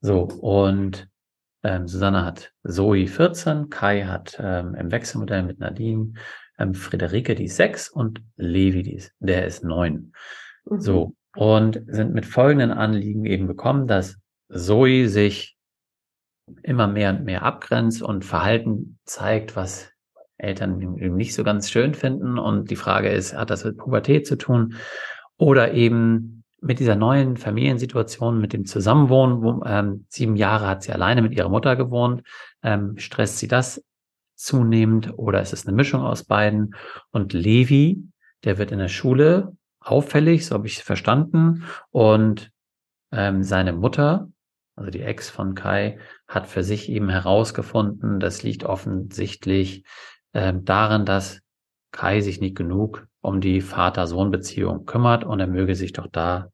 So, 0.00 0.22
und 0.22 1.08
ähm, 1.62 1.88
Susanne 1.88 2.24
hat 2.24 2.52
Zoe 2.66 3.06
14, 3.06 3.68
Kai 3.68 4.04
hat 4.04 4.38
ähm, 4.40 4.74
im 4.74 4.90
Wechselmodell 4.90 5.42
mit 5.42 5.58
Nadine, 5.58 6.14
ähm, 6.58 6.74
Friederike, 6.74 7.34
die 7.34 7.44
ist 7.44 7.56
6 7.56 7.90
und 7.90 8.22
Levi, 8.36 8.82
die 8.82 8.94
ist, 8.94 9.12
der 9.18 9.46
ist 9.46 9.64
9. 9.64 10.12
Mhm. 10.64 10.80
So, 10.80 11.14
und 11.34 11.82
sind 11.86 12.14
mit 12.14 12.26
folgenden 12.26 12.72
Anliegen 12.72 13.24
eben 13.24 13.46
gekommen, 13.46 13.86
dass 13.86 14.18
Zoe 14.48 15.08
sich 15.08 15.56
immer 16.62 16.86
mehr 16.86 17.10
und 17.10 17.24
mehr 17.24 17.42
abgrenzt 17.42 18.02
und 18.02 18.24
Verhalten 18.24 18.98
zeigt, 19.04 19.56
was 19.56 19.90
Eltern 20.36 20.78
nicht 20.78 21.34
so 21.34 21.44
ganz 21.44 21.70
schön 21.70 21.94
finden. 21.94 22.38
Und 22.38 22.70
die 22.70 22.76
Frage 22.76 23.10
ist, 23.10 23.36
hat 23.36 23.50
das 23.50 23.64
mit 23.64 23.76
Pubertät 23.76 24.26
zu 24.26 24.36
tun 24.36 24.74
oder 25.36 25.72
eben 25.72 26.44
mit 26.60 26.78
dieser 26.78 26.96
neuen 26.96 27.36
Familiensituation, 27.36 28.40
mit 28.40 28.52
dem 28.52 28.66
Zusammenwohnen? 28.66 29.42
Wo, 29.42 29.62
ähm, 29.64 30.06
sieben 30.08 30.36
Jahre 30.36 30.66
hat 30.66 30.82
sie 30.82 30.92
alleine 30.92 31.22
mit 31.22 31.32
ihrer 31.32 31.48
Mutter 31.48 31.76
gewohnt. 31.76 32.22
Ähm, 32.62 32.98
stresst 32.98 33.38
sie 33.38 33.48
das 33.48 33.82
zunehmend 34.34 35.12
oder 35.18 35.40
ist 35.42 35.52
es 35.52 35.66
eine 35.66 35.76
Mischung 35.76 36.02
aus 36.02 36.24
beiden? 36.24 36.74
Und 37.10 37.32
Levi, 37.32 38.02
der 38.44 38.58
wird 38.58 38.72
in 38.72 38.78
der 38.78 38.88
Schule 38.88 39.56
auffällig, 39.80 40.46
so 40.46 40.54
habe 40.54 40.66
ich 40.66 40.82
verstanden. 40.82 41.64
Und 41.90 42.50
ähm, 43.12 43.42
seine 43.42 43.72
Mutter 43.72 44.28
also 44.76 44.90
die 44.90 45.02
Ex 45.02 45.28
von 45.30 45.54
Kai, 45.54 45.98
hat 46.26 46.46
für 46.46 46.62
sich 46.62 46.88
eben 46.88 47.08
herausgefunden, 47.08 48.20
das 48.20 48.42
liegt 48.42 48.64
offensichtlich 48.64 49.84
äh, 50.32 50.52
darin, 50.54 51.04
dass 51.04 51.40
Kai 51.92 52.20
sich 52.20 52.40
nicht 52.40 52.56
genug 52.56 53.06
um 53.20 53.40
die 53.40 53.60
Vater-Sohn-Beziehung 53.60 54.86
kümmert 54.86 55.24
und 55.24 55.40
er 55.40 55.46
möge 55.46 55.74
sich 55.74 55.92
doch 55.92 56.06
da 56.06 56.50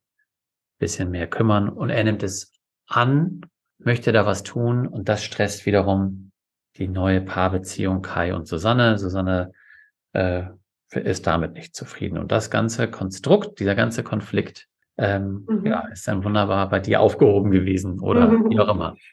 bisschen 0.78 1.10
mehr 1.10 1.26
kümmern 1.26 1.68
und 1.68 1.90
er 1.90 2.04
nimmt 2.04 2.22
es 2.22 2.52
an, 2.86 3.40
möchte 3.78 4.12
da 4.12 4.26
was 4.26 4.42
tun 4.42 4.86
und 4.86 5.08
das 5.08 5.24
stresst 5.24 5.66
wiederum 5.66 6.32
die 6.76 6.88
neue 6.88 7.20
Paarbeziehung 7.20 8.02
Kai 8.02 8.34
und 8.34 8.46
Susanne. 8.46 8.98
Susanne 8.98 9.52
äh, 10.12 10.44
ist 10.92 11.26
damit 11.26 11.54
nicht 11.54 11.74
zufrieden 11.74 12.18
und 12.18 12.30
das 12.30 12.50
ganze 12.50 12.88
Konstrukt, 12.88 13.58
dieser 13.60 13.74
ganze 13.74 14.02
Konflikt 14.02 14.68
ähm, 14.98 15.44
mhm. 15.48 15.66
ja, 15.66 15.86
ist 15.92 16.06
dann 16.08 16.24
wunderbar 16.24 16.68
bei 16.68 16.80
dir 16.80 17.00
aufgehoben 17.00 17.50
gewesen 17.50 18.00
oder 18.00 18.28
mhm. 18.28 18.50
wie 18.50 18.60
auch 18.60 18.68
immer. 18.68 18.96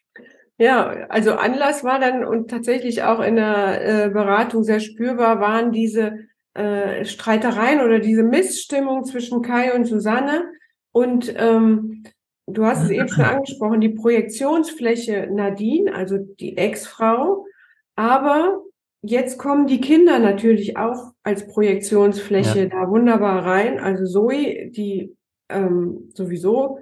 Ja, 0.59 1.07
also 1.09 1.33
Anlass 1.33 1.83
war 1.83 1.99
dann 1.99 2.23
und 2.23 2.51
tatsächlich 2.51 3.01
auch 3.01 3.19
in 3.19 3.37
der 3.37 4.05
äh, 4.05 4.09
Beratung 4.09 4.63
sehr 4.63 4.79
spürbar 4.79 5.39
waren 5.39 5.71
diese 5.71 6.19
äh, 6.53 7.05
Streitereien 7.05 7.81
oder 7.81 7.97
diese 7.97 8.21
Missstimmung 8.21 9.03
zwischen 9.03 9.41
Kai 9.41 9.73
und 9.73 9.85
Susanne. 9.85 10.43
Und 10.91 11.33
ähm, 11.37 12.03
du 12.45 12.65
hast 12.65 12.83
es 12.83 12.91
eben 12.91 13.07
schon 13.07 13.25
angesprochen, 13.25 13.81
die 13.81 13.89
Projektionsfläche 13.89 15.27
Nadine, 15.31 15.93
also 15.93 16.19
die 16.19 16.55
Ex-Frau. 16.55 17.47
Aber 17.95 18.61
jetzt 19.01 19.39
kommen 19.39 19.65
die 19.65 19.81
Kinder 19.81 20.19
natürlich 20.19 20.77
auch 20.77 21.13
als 21.23 21.47
Projektionsfläche 21.47 22.59
ja. 22.59 22.65
da 22.67 22.89
wunderbar 22.89 23.43
rein. 23.43 23.79
Also 23.79 24.05
Zoe, 24.05 24.69
die 24.69 25.15
ähm, 25.53 26.11
sowieso 26.13 26.79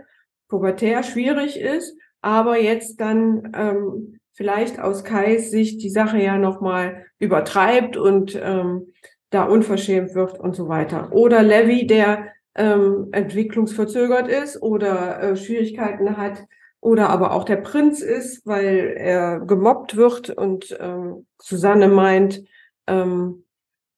pubertär 0.48 1.04
schwierig 1.04 1.60
ist, 1.60 1.98
aber 2.22 2.60
jetzt 2.60 3.00
dann 3.00 3.52
ähm, 3.56 4.20
vielleicht 4.34 4.80
aus 4.80 5.04
Kais 5.04 5.50
Sicht 5.50 5.82
die 5.82 5.90
Sache 5.90 6.20
ja 6.20 6.38
nochmal 6.38 7.06
übertreibt 7.20 7.98
und 7.98 8.40
ähm, 8.42 8.94
da 9.30 9.46
unverschämt 9.46 10.14
wird 10.14 10.40
und 10.40 10.56
so 10.56 10.68
weiter. 10.68 11.12
Oder 11.14 11.42
Levi, 11.42 11.88
der 11.88 12.28
ähm, 12.56 13.08
entwicklungsverzögert 13.12 14.28
ist 14.28 14.62
oder 14.62 15.22
äh, 15.22 15.36
Schwierigkeiten 15.38 16.18
hat 16.18 16.44
oder 16.82 17.10
aber 17.10 17.32
auch 17.32 17.46
der 17.46 17.58
Prinz 17.58 18.02
ist, 18.02 18.46
weil 18.46 18.96
er 18.98 19.40
gemobbt 19.40 19.96
wird 19.96 20.32
und 20.32 20.76
ähm, 20.80 21.28
Susanne 21.40 21.88
meint, 21.88 22.44
ähm, 22.88 23.46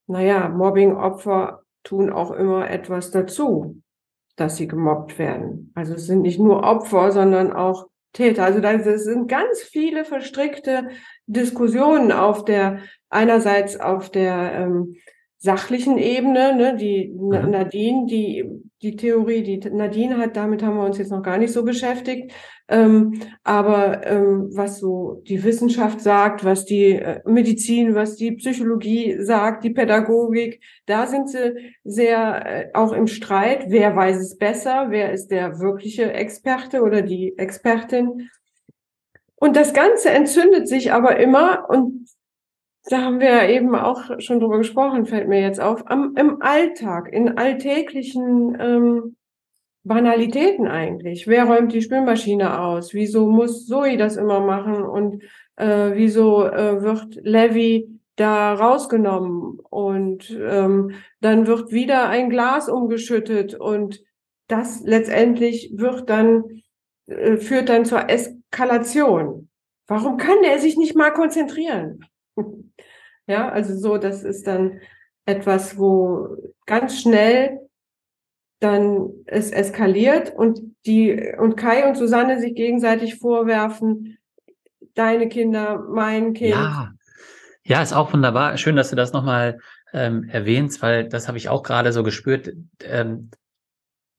naja, 0.06 0.50
Mobbing-Opfer 0.50 1.64
tun 1.84 2.12
auch 2.12 2.32
immer 2.32 2.70
etwas 2.70 3.12
dazu 3.12 3.82
dass 4.36 4.58
sie 4.58 4.68
gemobbt 4.68 5.20
werden. 5.20 5.72
Also 5.76 5.94
es 5.94 6.08
sind 6.08 6.22
nicht 6.22 6.40
nur 6.40 6.64
Opfer, 6.64 7.12
sondern 7.12 7.54
auch 7.54 7.88
Täter. 8.14 8.44
Also 8.46 8.60
da 8.60 8.78
sind 8.80 9.28
ganz 9.28 9.62
viele 9.62 10.06
verstrickte 10.06 10.90
Diskussionen 11.26 12.12
auf 12.12 12.46
der 12.46 12.80
einerseits 13.10 13.80
auf 13.80 14.10
der 14.10 14.54
ähm, 14.54 14.96
sachlichen 15.38 15.98
Ebene, 15.98 16.56
ne, 16.56 16.76
die 16.76 17.14
mhm. 17.14 17.50
Nadine, 17.52 18.06
die, 18.08 18.46
die 18.84 18.98
Theorie, 18.98 19.44
die 19.44 19.58
Nadine 19.70 20.18
hat, 20.18 20.36
damit 20.36 20.62
haben 20.62 20.76
wir 20.76 20.86
uns 20.86 20.98
jetzt 20.98 21.12
noch 21.12 21.24
gar 21.24 21.38
nicht 21.38 21.54
so 21.54 21.64
beschäftigt. 21.64 22.34
Ähm, 22.68 23.20
aber 23.44 24.06
ähm, 24.06 24.50
was 24.54 24.80
so 24.80 25.22
die 25.28 25.44
Wissenschaft 25.44 26.02
sagt, 26.02 26.44
was 26.44 26.66
die 26.66 26.92
äh, 26.92 27.22
Medizin, 27.26 27.96
was 27.96 28.18
die 28.18 28.34
Psychologie 28.34 29.18
sagt, 29.20 29.64
die 29.64 29.70
Pädagogik, 29.70 30.62
da 30.86 31.08
sind 31.08 31.30
sie 31.30 31.74
sehr 31.84 32.46
äh, 32.46 32.70
auch 32.74 32.92
im 32.92 33.08
Streit. 33.08 33.66
Wer 33.70 33.96
weiß 33.96 34.18
es 34.18 34.38
besser? 34.38 34.88
Wer 34.90 35.14
ist 35.14 35.28
der 35.28 35.60
wirkliche 35.60 36.12
Experte 36.12 36.82
oder 36.82 37.02
die 37.02 37.38
Expertin? 37.38 38.30
Und 39.36 39.56
das 39.56 39.74
Ganze 39.74 40.10
entzündet 40.10 40.68
sich 40.68 40.92
aber 40.92 41.18
immer 41.18 41.70
und 41.70 42.08
da 42.86 43.02
haben 43.02 43.20
wir 43.20 43.48
eben 43.50 43.76
auch 43.76 44.20
schon 44.20 44.40
drüber 44.40 44.58
gesprochen, 44.58 45.06
fällt 45.06 45.28
mir 45.28 45.42
jetzt 45.42 45.62
auf, 45.62 45.90
am, 45.90 46.16
im 46.18 46.42
Alltag, 46.42 47.12
in 47.12 47.38
alltäglichen 47.38 48.58
ähm, 48.60 49.16
Banalitäten 49.84 50.68
eigentlich. 50.68 51.28
Wer 51.28 51.46
räumt 51.46 51.74
die 51.74 51.82
Spülmaschine 51.82 52.60
aus? 52.60 52.94
Wieso 52.94 53.30
muss 53.30 53.68
Zoe 53.68 53.98
das 53.98 54.18
immer 54.18 54.42
machen? 54.42 54.84
Und 54.84 55.24
äh, 55.56 55.92
wieso 55.94 56.46
äh, 56.46 56.82
wird 56.82 57.16
Levi 57.22 58.00
da 58.16 58.54
rausgenommen? 58.54 59.60
Und 59.70 60.30
ähm, 60.32 60.92
dann 61.22 61.48
wird 61.48 61.72
wieder 61.72 62.10
ein 62.10 62.30
Glas 62.30 62.70
umgeschüttet 62.70 63.56
und 63.56 64.02
das 64.48 64.82
letztendlich 64.84 65.72
wird 65.76 66.10
dann, 66.10 66.62
äh, 67.08 67.38
führt 67.38 67.70
dann 67.70 67.86
zur 67.86 68.10
Eskalation. 68.10 69.50
warum 69.88 70.18
kann 70.18 70.42
der 70.44 70.60
sich 70.60 70.78
nicht 70.78 70.96
mal 70.96 71.12
konzentrieren? 71.12 72.06
Ja, 73.28 73.50
also 73.50 73.76
so, 73.78 73.98
das 73.98 74.24
ist 74.24 74.48
dann 74.48 74.80
etwas, 75.26 75.78
wo 75.78 76.38
ganz 76.66 77.02
schnell 77.02 77.60
dann 78.60 79.10
es 79.26 79.52
eskaliert 79.52 80.34
und 80.34 80.60
die 80.86 81.34
und 81.38 81.56
Kai 81.56 81.88
und 81.88 81.96
Susanne 81.96 82.40
sich 82.40 82.56
gegenseitig 82.56 83.16
vorwerfen, 83.16 84.18
deine 84.94 85.28
Kinder, 85.28 85.80
mein 85.90 86.34
Kind. 86.34 86.52
Ja, 86.52 86.94
ja, 87.66 87.82
ist 87.82 87.94
auch 87.94 88.12
wunderbar. 88.14 88.58
Schön, 88.58 88.76
dass 88.76 88.90
du 88.90 88.96
das 88.96 89.14
nochmal 89.14 89.60
ähm, 89.94 90.28
erwähnst, 90.30 90.82
weil 90.82 91.08
das 91.08 91.28
habe 91.28 91.38
ich 91.38 91.50
auch 91.50 91.64
gerade 91.64 91.94
so 91.94 92.04
gespürt. 92.04 92.52
Ähm, 92.82 93.32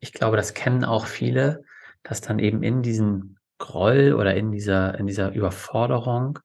ich 0.01 0.13
glaube, 0.13 0.37
das 0.37 0.55
kennen 0.55 0.85
auch 0.85 1.07
viele, 1.07 1.63
dass 2.03 2.21
dann 2.21 2.39
eben 2.39 2.63
in 2.63 2.83
diesem 2.83 3.37
Groll 3.59 4.15
oder 4.15 4.35
in 4.35 4.51
dieser, 4.51 4.99
in 4.99 5.07
dieser 5.07 5.33
Überforderung 5.33 6.39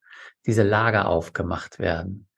diese 0.45 0.63
Lager 0.63 1.07
aufgemacht 1.07 1.79
werden. 1.79 2.28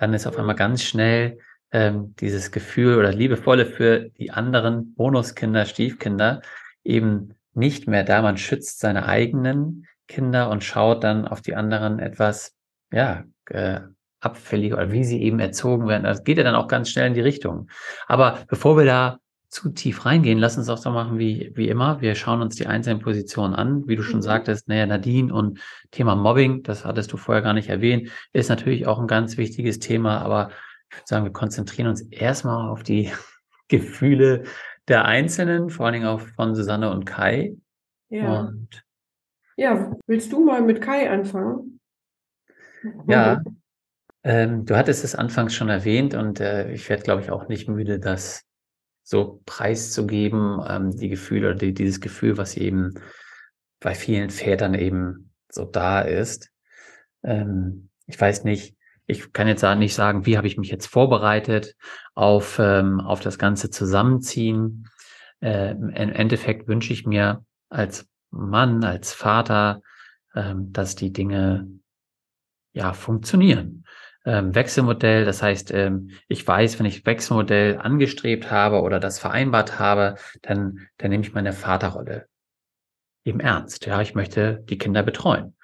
Dann 0.00 0.14
ist 0.14 0.26
auf 0.26 0.38
einmal 0.38 0.56
ganz 0.56 0.82
schnell 0.82 1.38
ähm, 1.72 2.14
dieses 2.18 2.50
Gefühl 2.50 2.96
oder 2.96 3.12
liebevolle 3.12 3.66
für 3.66 4.08
die 4.18 4.30
anderen 4.30 4.94
Bonuskinder, 4.94 5.66
Stiefkinder 5.66 6.40
eben 6.82 7.34
nicht 7.52 7.86
mehr 7.86 8.02
da. 8.02 8.22
Man 8.22 8.38
schützt 8.38 8.80
seine 8.80 9.04
eigenen 9.04 9.86
Kinder 10.08 10.48
und 10.48 10.64
schaut 10.64 11.04
dann 11.04 11.28
auf 11.28 11.42
die 11.42 11.54
anderen 11.54 11.98
etwas, 11.98 12.56
ja, 12.90 13.24
äh, 13.50 13.80
abfällig 14.20 14.72
oder 14.72 14.90
wie 14.90 15.04
sie 15.04 15.22
eben 15.22 15.38
erzogen 15.38 15.86
werden. 15.86 16.04
Das 16.04 16.24
geht 16.24 16.38
ja 16.38 16.44
dann 16.44 16.54
auch 16.54 16.66
ganz 16.66 16.88
schnell 16.88 17.08
in 17.08 17.14
die 17.14 17.20
Richtung. 17.20 17.68
Aber 18.06 18.38
bevor 18.48 18.78
wir 18.78 18.86
da 18.86 19.18
zu 19.50 19.70
tief 19.70 20.06
reingehen, 20.06 20.38
lass 20.38 20.56
uns 20.56 20.68
auch 20.68 20.78
so 20.78 20.90
machen 20.90 21.18
wie, 21.18 21.50
wie 21.56 21.68
immer. 21.68 22.00
Wir 22.00 22.14
schauen 22.14 22.40
uns 22.40 22.54
die 22.54 22.68
einzelnen 22.68 23.00
Positionen 23.00 23.54
an. 23.54 23.86
Wie 23.88 23.96
du 23.96 24.02
schon 24.02 24.20
mhm. 24.20 24.24
sagtest, 24.24 24.68
naja, 24.68 24.86
Nadine 24.86 25.34
und 25.34 25.60
Thema 25.90 26.14
Mobbing, 26.14 26.62
das 26.62 26.84
hattest 26.84 27.12
du 27.12 27.16
vorher 27.16 27.42
gar 27.42 27.52
nicht 27.52 27.68
erwähnt, 27.68 28.10
ist 28.32 28.48
natürlich 28.48 28.86
auch 28.86 29.00
ein 29.00 29.08
ganz 29.08 29.36
wichtiges 29.36 29.80
Thema, 29.80 30.18
aber 30.20 30.50
ich 30.88 30.96
würde 30.96 31.06
sagen, 31.06 31.24
wir 31.24 31.32
konzentrieren 31.32 31.88
uns 31.88 32.02
erstmal 32.02 32.68
auf 32.68 32.84
die 32.84 33.10
Gefühle 33.68 34.44
der 34.86 35.04
Einzelnen, 35.04 35.68
vor 35.68 35.86
allen 35.86 35.94
Dingen 35.94 36.06
auch 36.06 36.20
von 36.20 36.54
Susanne 36.54 36.90
und 36.90 37.04
Kai. 37.04 37.56
Ja. 38.08 38.40
Und 38.40 38.84
ja, 39.56 39.96
willst 40.06 40.32
du 40.32 40.44
mal 40.44 40.62
mit 40.62 40.80
Kai 40.80 41.10
anfangen? 41.10 41.80
Ja, 43.08 43.42
ähm, 44.22 44.64
du 44.64 44.76
hattest 44.76 45.04
es 45.04 45.14
anfangs 45.14 45.54
schon 45.54 45.68
erwähnt 45.68 46.14
und 46.14 46.40
äh, 46.40 46.70
ich 46.72 46.88
werde, 46.88 47.02
glaube 47.02 47.22
ich, 47.22 47.30
auch 47.30 47.48
nicht 47.48 47.68
müde, 47.68 47.98
das 47.98 48.44
so 49.10 49.42
preiszugeben, 49.44 50.60
ähm, 50.68 50.96
die 50.96 51.08
Gefühle 51.08 51.48
oder 51.48 51.56
die, 51.56 51.74
dieses 51.74 52.00
Gefühl, 52.00 52.36
was 52.36 52.56
eben 52.56 52.94
bei 53.80 53.96
vielen 53.96 54.30
Vätern 54.30 54.74
eben 54.74 55.32
so 55.50 55.64
da 55.64 56.00
ist. 56.00 56.52
Ähm, 57.24 57.88
ich 58.06 58.20
weiß 58.20 58.44
nicht, 58.44 58.76
ich 59.06 59.32
kann 59.32 59.48
jetzt 59.48 59.64
nicht 59.64 59.94
sagen, 59.96 60.26
wie 60.26 60.36
habe 60.36 60.46
ich 60.46 60.58
mich 60.58 60.70
jetzt 60.70 60.86
vorbereitet 60.86 61.74
auf, 62.14 62.60
ähm, 62.60 63.00
auf 63.00 63.18
das 63.18 63.36
ganze 63.36 63.68
Zusammenziehen. 63.68 64.88
Äh, 65.40 65.72
Im 65.72 65.88
Endeffekt 65.88 66.68
wünsche 66.68 66.92
ich 66.92 67.04
mir 67.04 67.44
als 67.68 68.06
Mann, 68.30 68.84
als 68.84 69.12
Vater, 69.12 69.82
ähm, 70.36 70.72
dass 70.72 70.94
die 70.94 71.12
Dinge 71.12 71.66
ja 72.72 72.92
funktionieren. 72.92 73.84
Ähm, 74.26 74.54
Wechselmodell, 74.54 75.24
das 75.24 75.42
heißt, 75.42 75.72
ähm, 75.72 76.10
ich 76.28 76.46
weiß, 76.46 76.78
wenn 76.78 76.86
ich 76.86 77.06
Wechselmodell 77.06 77.78
angestrebt 77.78 78.50
habe 78.50 78.82
oder 78.82 79.00
das 79.00 79.18
vereinbart 79.18 79.78
habe, 79.78 80.16
dann, 80.42 80.88
dann 80.98 81.10
nehme 81.10 81.24
ich 81.24 81.32
meine 81.32 81.52
Vaterrolle 81.52 82.26
eben 83.24 83.40
ernst. 83.40 83.86
Ja, 83.86 84.00
ich 84.02 84.14
möchte 84.14 84.62
die 84.68 84.78
Kinder 84.78 85.02
betreuen. 85.02 85.54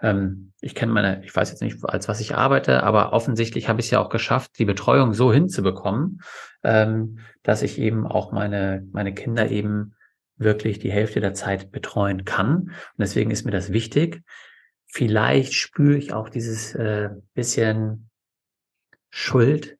Ähm, 0.00 0.52
ich 0.60 0.74
kenne 0.74 0.92
meine, 0.92 1.24
ich 1.24 1.34
weiß 1.34 1.50
jetzt 1.50 1.62
nicht, 1.62 1.78
als 1.84 2.08
was 2.08 2.20
ich 2.20 2.34
arbeite, 2.34 2.82
aber 2.82 3.12
offensichtlich 3.12 3.68
habe 3.68 3.80
ich 3.80 3.86
es 3.86 3.90
ja 3.90 4.00
auch 4.00 4.08
geschafft, 4.08 4.58
die 4.58 4.64
Betreuung 4.64 5.12
so 5.12 5.32
hinzubekommen, 5.32 6.22
ähm, 6.62 7.18
dass 7.42 7.62
ich 7.62 7.78
eben 7.78 8.06
auch 8.06 8.32
meine, 8.32 8.86
meine 8.92 9.12
Kinder 9.14 9.50
eben 9.50 9.94
wirklich 10.38 10.78
die 10.78 10.90
Hälfte 10.90 11.20
der 11.20 11.34
Zeit 11.34 11.70
betreuen 11.70 12.24
kann. 12.24 12.56
Und 12.56 12.98
deswegen 12.98 13.30
ist 13.30 13.44
mir 13.44 13.52
das 13.52 13.72
wichtig. 13.72 14.22
Vielleicht 14.86 15.54
spüre 15.54 15.96
ich 15.96 16.12
auch 16.12 16.28
dieses 16.28 16.74
äh, 16.74 17.10
bisschen 17.34 18.10
Schuld. 19.10 19.76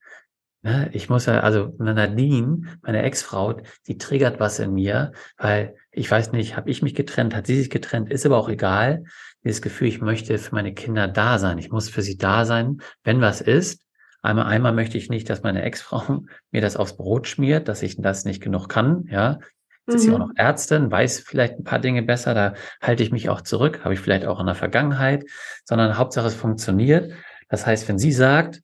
Ne? 0.62 0.90
Ich 0.92 1.08
muss 1.08 1.26
ja, 1.26 1.40
also 1.40 1.74
Nadine, 1.78 2.78
meine 2.82 3.02
Ex-Frau, 3.02 3.60
die 3.86 3.98
triggert 3.98 4.40
was 4.40 4.58
in 4.58 4.72
mir, 4.72 5.12
weil 5.36 5.76
ich 5.90 6.10
weiß 6.10 6.32
nicht, 6.32 6.56
habe 6.56 6.70
ich 6.70 6.82
mich 6.82 6.94
getrennt, 6.94 7.34
hat 7.34 7.46
sie 7.46 7.56
sich 7.56 7.70
getrennt, 7.70 8.10
ist 8.10 8.26
aber 8.26 8.38
auch 8.38 8.48
egal. 8.48 9.04
Dieses 9.44 9.62
Gefühl, 9.62 9.88
ich 9.88 10.00
möchte 10.00 10.36
für 10.38 10.54
meine 10.54 10.74
Kinder 10.74 11.06
da 11.06 11.38
sein. 11.38 11.58
Ich 11.58 11.70
muss 11.70 11.88
für 11.88 12.02
sie 12.02 12.16
da 12.16 12.44
sein, 12.44 12.78
wenn 13.04 13.20
was 13.20 13.40
ist. 13.40 13.82
Einmal, 14.22 14.46
einmal 14.46 14.72
möchte 14.72 14.98
ich 14.98 15.08
nicht, 15.08 15.30
dass 15.30 15.44
meine 15.44 15.62
Ex-Frau 15.62 16.24
mir 16.50 16.60
das 16.60 16.76
aufs 16.76 16.96
Brot 16.96 17.28
schmiert, 17.28 17.68
dass 17.68 17.82
ich 17.82 18.00
das 18.00 18.24
nicht 18.24 18.42
genug 18.42 18.68
kann. 18.68 19.06
Ja, 19.08 19.38
Jetzt 19.86 19.96
ist 19.96 20.02
sie 20.02 20.10
auch 20.10 20.18
mhm. 20.18 20.28
noch 20.28 20.32
Ärztin, 20.34 20.90
weiß 20.90 21.20
vielleicht 21.20 21.58
ein 21.58 21.64
paar 21.64 21.78
Dinge 21.78 22.02
besser, 22.02 22.34
da 22.34 22.54
halte 22.82 23.04
ich 23.04 23.12
mich 23.12 23.28
auch 23.28 23.40
zurück, 23.40 23.84
habe 23.84 23.94
ich 23.94 24.00
vielleicht 24.00 24.26
auch 24.26 24.40
in 24.40 24.46
der 24.46 24.56
Vergangenheit, 24.56 25.24
sondern 25.64 25.96
Hauptsache 25.96 26.26
es 26.26 26.34
funktioniert. 26.34 27.12
Das 27.48 27.66
heißt, 27.66 27.86
wenn 27.88 27.98
sie 27.98 28.10
sagt, 28.10 28.62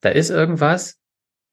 da 0.00 0.10
ist 0.10 0.30
irgendwas, 0.30 0.98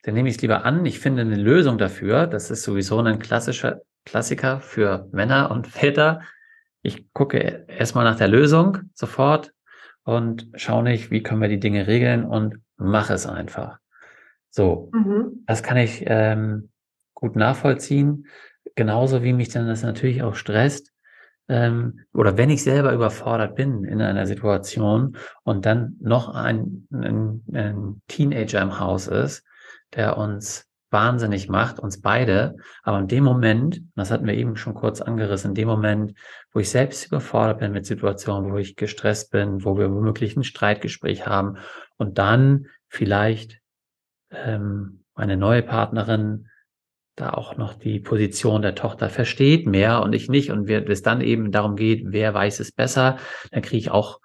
dann 0.04 0.16
nehme 0.16 0.30
ich 0.30 0.36
es 0.36 0.42
lieber 0.42 0.66
an, 0.66 0.86
ich 0.86 1.00
finde 1.00 1.22
eine 1.22 1.36
Lösung 1.36 1.78
dafür. 1.78 2.28
Das 2.28 2.52
ist 2.52 2.64
sowieso 2.64 3.00
ein 3.00 3.20
klassischer 3.20 3.82
Klassiker 4.06 4.60
für 4.60 5.08
Männer 5.12 5.50
und 5.52 5.68
Väter. 5.68 6.22
Ich 6.82 7.12
gucke 7.14 7.66
erstmal 7.68 8.04
nach 8.04 8.18
der 8.18 8.28
Lösung 8.28 8.80
sofort 8.94 9.54
und 10.04 10.50
schaue 10.56 10.84
nicht, 10.84 11.10
wie 11.10 11.24
können 11.24 11.42
wir 11.42 11.48
die 11.48 11.60
Dinge 11.60 11.88
regeln 11.88 12.26
und 12.26 12.62
mache 12.76 13.14
es 13.14 13.26
einfach. 13.26 13.80
So, 14.50 14.92
mhm. 14.94 15.44
das 15.48 15.64
kann 15.64 15.78
ich 15.78 16.04
ähm, 16.06 16.70
gut 17.14 17.38
nachvollziehen 17.38 18.28
genauso 18.76 19.24
wie 19.24 19.34
mich 19.34 19.50
dann 19.50 19.68
das 19.68 19.84
natürlich 19.84 20.24
auch 20.24 20.36
stresst, 20.36 20.93
ähm, 21.50 22.00
oder 22.14 22.38
wenn 22.38 22.50
ich 22.50 22.64
selber 22.64 22.94
überfordert 22.94 23.56
bin 23.56 23.84
in 23.84 24.02
einer 24.02 24.26
Situation 24.26 25.18
und 25.44 25.66
dann 25.66 25.98
noch 26.00 26.34
ein, 26.34 26.88
ein, 26.92 27.44
ein 27.54 28.02
Teenager 28.08 28.62
im 28.62 28.80
Haus 28.80 29.08
ist, 29.08 29.44
der 29.94 30.18
uns 30.18 30.68
wahnsinnig 30.90 31.50
macht, 31.50 31.80
uns 31.80 32.00
beide. 32.00 32.56
Aber 32.84 33.00
in 33.00 33.08
dem 33.08 33.24
Moment, 33.24 33.82
das 33.96 34.12
hatten 34.12 34.28
wir 34.28 34.36
eben 34.36 34.56
schon 34.56 34.76
kurz 34.76 35.02
angerissen, 35.02 35.52
in 35.52 35.56
dem 35.56 35.68
Moment, 35.68 36.14
wo 36.54 36.60
ich 36.60 36.70
selbst 36.70 37.08
überfordert 37.08 37.60
bin 37.60 37.72
mit 37.72 37.86
Situationen, 37.86 38.54
wo 38.54 38.58
ich 38.58 38.76
gestresst 38.76 39.32
bin, 39.32 39.66
wo 39.66 39.78
wir 39.78 39.92
womöglich 39.92 40.38
ein 40.38 40.44
Streitgespräch 40.44 41.26
haben 41.26 41.58
und 41.98 42.20
dann 42.20 42.68
vielleicht 42.88 43.60
ähm, 44.32 45.04
meine 45.16 45.36
neue 45.36 45.64
Partnerin 45.64 46.48
da 47.15 47.32
auch 47.32 47.58
noch 47.58 47.76
die 47.76 47.99
Position 47.99 48.62
der 48.62 48.76
Tochter 48.76 49.10
versteht 49.10 49.67
mehr 49.67 50.02
und 50.02 50.13
ich 50.13 50.30
nicht 50.30 50.52
und 50.52 50.67
wir, 50.67 50.88
es 50.89 51.04
dann 51.04 51.21
eben 51.21 51.52
darum 51.52 51.76
geht, 51.76 52.04
wer 52.08 52.34
weiß 52.34 52.60
es 52.60 52.71
besser, 52.71 53.17
dann 53.52 53.62
kriege 53.62 53.78
ich 53.78 53.91
auch, 53.91 54.19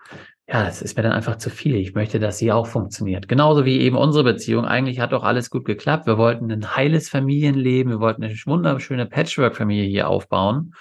ja, 0.46 0.66
es 0.66 0.80
ist 0.80 0.96
mir 0.96 1.02
dann 1.02 1.12
einfach 1.12 1.36
zu 1.36 1.50
viel. 1.50 1.74
Ich 1.76 1.94
möchte, 1.94 2.18
dass 2.18 2.38
sie 2.38 2.50
auch 2.50 2.66
funktioniert. 2.66 3.28
Genauso 3.28 3.66
wie 3.66 3.80
eben 3.80 3.96
unsere 3.96 4.24
Beziehung. 4.24 4.64
Eigentlich 4.64 4.98
hat 5.00 5.12
doch 5.12 5.22
alles 5.22 5.50
gut 5.50 5.66
geklappt. 5.66 6.06
Wir 6.06 6.16
wollten 6.16 6.50
ein 6.50 6.74
heiles 6.74 7.10
Familienleben, 7.10 7.92
wir 7.92 8.00
wollten 8.00 8.24
eine 8.24 8.34
wunderschöne 8.46 9.04
Patchwork-Familie 9.04 9.84
hier 9.84 10.08
aufbauen 10.08 10.72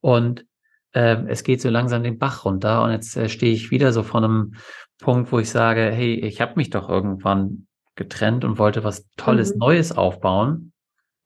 und 0.00 0.44
äh, 0.92 1.16
es 1.28 1.42
geht 1.42 1.62
so 1.62 1.70
langsam 1.70 2.02
den 2.02 2.18
Bach 2.18 2.44
runter 2.44 2.82
und 2.82 2.90
jetzt 2.90 3.16
äh, 3.16 3.30
stehe 3.30 3.54
ich 3.54 3.70
wieder 3.70 3.92
so 3.92 4.02
vor 4.02 4.22
einem 4.22 4.54
Punkt, 5.00 5.32
wo 5.32 5.38
ich 5.38 5.48
sage, 5.48 5.90
hey, 5.90 6.14
ich 6.14 6.42
habe 6.42 6.54
mich 6.56 6.68
doch 6.68 6.90
irgendwann 6.90 7.66
getrennt 7.94 8.44
und 8.44 8.58
wollte 8.58 8.84
was 8.84 9.06
Tolles 9.16 9.54
mhm. 9.54 9.60
Neues 9.60 9.96
aufbauen 9.96 10.72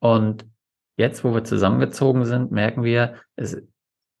und 0.03 0.45
jetzt, 0.97 1.23
wo 1.23 1.33
wir 1.33 1.45
zusammengezogen 1.45 2.25
sind, 2.25 2.51
merken 2.51 2.83
wir, 2.83 3.15
es, 3.37 3.63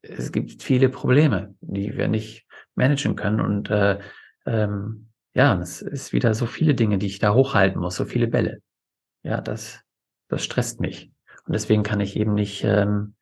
es 0.01 0.31
gibt 0.31 0.63
viele 0.63 0.87
Probleme, 0.87 1.55
die 1.59 1.97
wir 1.97 2.07
nicht 2.07 2.47
managen 2.73 3.17
können. 3.17 3.41
Und 3.41 3.69
äh, 3.69 3.99
ähm, 4.45 5.09
ja, 5.33 5.59
es 5.59 5.81
ist 5.81 6.13
wieder 6.13 6.35
so 6.35 6.45
viele 6.45 6.73
Dinge, 6.73 6.99
die 6.99 7.07
ich 7.07 7.19
da 7.19 7.33
hochhalten 7.33 7.81
muss, 7.81 7.97
so 7.97 8.05
viele 8.05 8.27
Bälle. 8.27 8.61
Ja, 9.23 9.41
das, 9.41 9.81
das 10.29 10.45
stresst 10.45 10.79
mich. 10.79 11.11
Und 11.45 11.51
deswegen 11.51 11.83
kann 11.83 11.99
ich 11.99 12.15
eben 12.15 12.33
nicht, 12.33 12.63
ähm, 12.63 13.15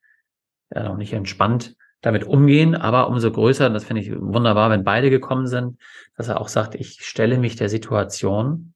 ja, 0.71 0.83
noch 0.83 0.97
nicht 0.97 1.13
entspannt 1.13 1.75
damit 2.01 2.25
umgehen, 2.25 2.75
aber 2.75 3.07
umso 3.07 3.31
größer, 3.31 3.65
und 3.65 3.73
das 3.73 3.85
finde 3.85 4.03
ich 4.03 4.11
wunderbar, 4.11 4.69
wenn 4.69 4.83
beide 4.83 5.09
gekommen 5.09 5.47
sind, 5.47 5.79
dass 6.15 6.27
er 6.27 6.39
auch 6.39 6.47
sagt, 6.47 6.75
ich 6.75 7.03
stelle 7.03 7.39
mich 7.39 7.55
der 7.55 7.69
Situation 7.69 8.75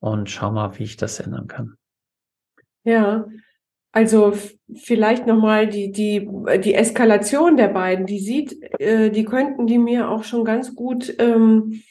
und 0.00 0.28
schau 0.28 0.52
mal, 0.52 0.78
wie 0.78 0.84
ich 0.84 0.98
das 0.98 1.18
ändern 1.18 1.46
kann. 1.46 1.78
Ja, 2.84 3.26
also 3.92 4.32
vielleicht 4.74 5.26
nochmal 5.26 5.68
die, 5.68 5.92
die, 5.92 6.28
die 6.64 6.74
Eskalation 6.74 7.56
der 7.56 7.68
beiden, 7.68 8.06
die 8.06 8.20
sieht, 8.20 8.80
äh, 8.80 9.10
die 9.10 9.24
könnten 9.24 9.66
die 9.66 9.78
mir 9.78 10.08
auch 10.08 10.24
schon 10.24 10.44
ganz 10.44 10.74
gut 10.74 11.14
ähm, 11.18 11.82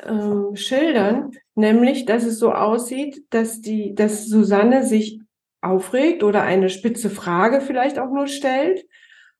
ähm, 0.00 0.54
schildern, 0.54 1.32
nämlich, 1.54 2.04
dass 2.04 2.24
es 2.24 2.38
so 2.38 2.52
aussieht, 2.52 3.24
dass 3.30 3.60
die, 3.60 3.94
dass 3.94 4.26
Susanne 4.26 4.84
sich 4.84 5.20
aufregt 5.60 6.22
oder 6.22 6.42
eine 6.42 6.68
spitze 6.68 7.10
Frage 7.10 7.60
vielleicht 7.60 7.98
auch 7.98 8.10
nur 8.10 8.26
stellt. 8.26 8.84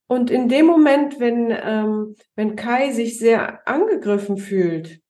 Und 0.06 0.30
in 0.30 0.48
dem 0.48 0.66
Moment, 0.66 1.20
wenn, 1.20 1.50
ähm, 1.50 2.16
wenn 2.34 2.56
Kai 2.56 2.90
sich 2.92 3.18
sehr 3.18 3.68
angegriffen 3.68 4.38
fühlt, 4.38 5.00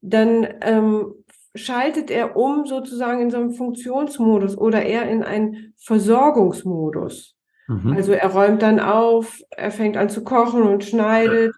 dann 0.00 0.46
ähm, 0.62 1.12
schaltet 1.56 2.10
er 2.10 2.36
um 2.36 2.66
sozusagen 2.66 3.22
in 3.22 3.30
so 3.30 3.38
einen 3.38 3.52
Funktionsmodus 3.52 4.56
oder 4.56 4.82
eher 4.82 5.08
in 5.08 5.22
einen 5.22 5.74
Versorgungsmodus. 5.78 7.36
Mhm. 7.68 7.94
Also 7.94 8.12
er 8.12 8.28
räumt 8.28 8.62
dann 8.62 8.80
auf, 8.80 9.40
er 9.50 9.70
fängt 9.70 9.96
an 9.96 10.08
zu 10.08 10.24
kochen 10.24 10.62
und 10.62 10.84
schneidet. 10.84 11.54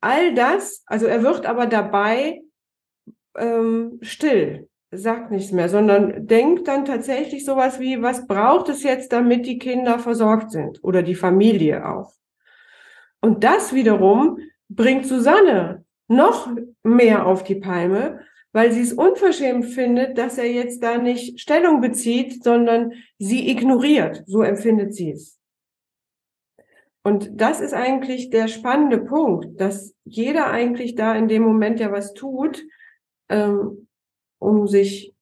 All 0.00 0.34
das, 0.34 0.82
also 0.86 1.06
er 1.06 1.22
wird 1.22 1.46
aber 1.46 1.66
dabei 1.66 2.42
ähm, 3.36 3.98
still, 4.02 4.68
sagt 4.90 5.30
nichts 5.30 5.52
mehr, 5.52 5.68
sondern 5.68 6.26
denkt 6.26 6.68
dann 6.68 6.84
tatsächlich 6.84 7.44
sowas 7.44 7.80
wie, 7.80 8.02
was 8.02 8.26
braucht 8.26 8.68
es 8.68 8.82
jetzt, 8.82 9.12
damit 9.12 9.46
die 9.46 9.58
Kinder 9.58 9.98
versorgt 9.98 10.50
sind 10.50 10.82
oder 10.82 11.02
die 11.02 11.14
Familie 11.14 11.88
auch. 11.88 12.12
Und 13.20 13.42
das 13.42 13.72
wiederum 13.74 14.38
bringt 14.68 15.06
Susanne 15.06 15.84
noch 16.08 16.48
mehr 16.82 17.26
auf 17.26 17.42
die 17.44 17.54
Palme, 17.54 18.20
weil 18.54 18.70
sie 18.70 18.82
es 18.82 18.92
unverschämt 18.92 19.66
findet, 19.66 20.16
dass 20.16 20.38
er 20.38 20.48
jetzt 20.50 20.80
da 20.80 20.96
nicht 20.96 21.40
Stellung 21.40 21.80
bezieht, 21.80 22.44
sondern 22.44 22.92
sie 23.18 23.50
ignoriert. 23.50 24.22
So 24.26 24.42
empfindet 24.42 24.94
sie 24.94 25.10
es. 25.10 25.40
Und 27.02 27.32
das 27.34 27.60
ist 27.60 27.74
eigentlich 27.74 28.30
der 28.30 28.46
spannende 28.46 28.98
Punkt, 28.98 29.60
dass 29.60 29.94
jeder 30.04 30.50
eigentlich 30.50 30.94
da 30.94 31.16
in 31.16 31.26
dem 31.26 31.42
Moment 31.42 31.80
ja 31.80 31.90
was 31.90 32.14
tut, 32.14 32.64
ähm, 33.28 33.88
um 34.38 34.68
sich 34.68 35.16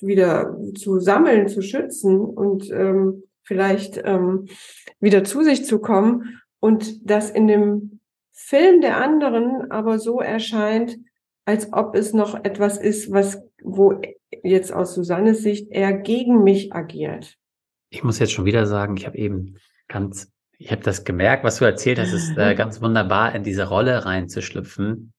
wieder 0.00 0.56
zu 0.76 1.00
sammeln, 1.00 1.48
zu 1.48 1.62
schützen 1.62 2.20
und 2.20 2.70
ähm, 2.70 3.24
vielleicht 3.42 4.00
ähm, 4.04 4.46
wieder 5.00 5.24
zu 5.24 5.42
sich 5.42 5.64
zu 5.64 5.80
kommen. 5.80 6.40
Und 6.60 7.10
das 7.10 7.28
in 7.28 7.48
dem 7.48 7.98
Film 8.32 8.80
der 8.80 8.98
anderen 8.98 9.68
aber 9.72 9.98
so 9.98 10.20
erscheint, 10.20 10.96
als 11.48 11.72
ob 11.72 11.94
es 11.94 12.12
noch 12.12 12.44
etwas 12.44 12.76
ist, 12.76 13.10
was, 13.10 13.42
wo 13.62 14.02
jetzt 14.42 14.70
aus 14.70 14.92
Susannes 14.92 15.42
Sicht 15.42 15.68
er 15.70 15.94
gegen 15.94 16.44
mich 16.44 16.74
agiert. 16.74 17.38
Ich 17.88 18.04
muss 18.04 18.18
jetzt 18.18 18.32
schon 18.32 18.44
wieder 18.44 18.66
sagen, 18.66 18.98
ich 18.98 19.06
habe 19.06 19.16
eben 19.16 19.56
ganz, 19.88 20.30
ich 20.58 20.70
habe 20.70 20.82
das 20.82 21.04
gemerkt, 21.04 21.44
was 21.44 21.56
du 21.56 21.64
erzählt 21.64 21.98
hast, 21.98 22.12
ist 22.12 22.36
äh, 22.36 22.54
ganz 22.54 22.82
wunderbar, 22.82 23.34
in 23.34 23.44
diese 23.44 23.66
Rolle 23.66 24.04
reinzuschlüpfen 24.04 25.14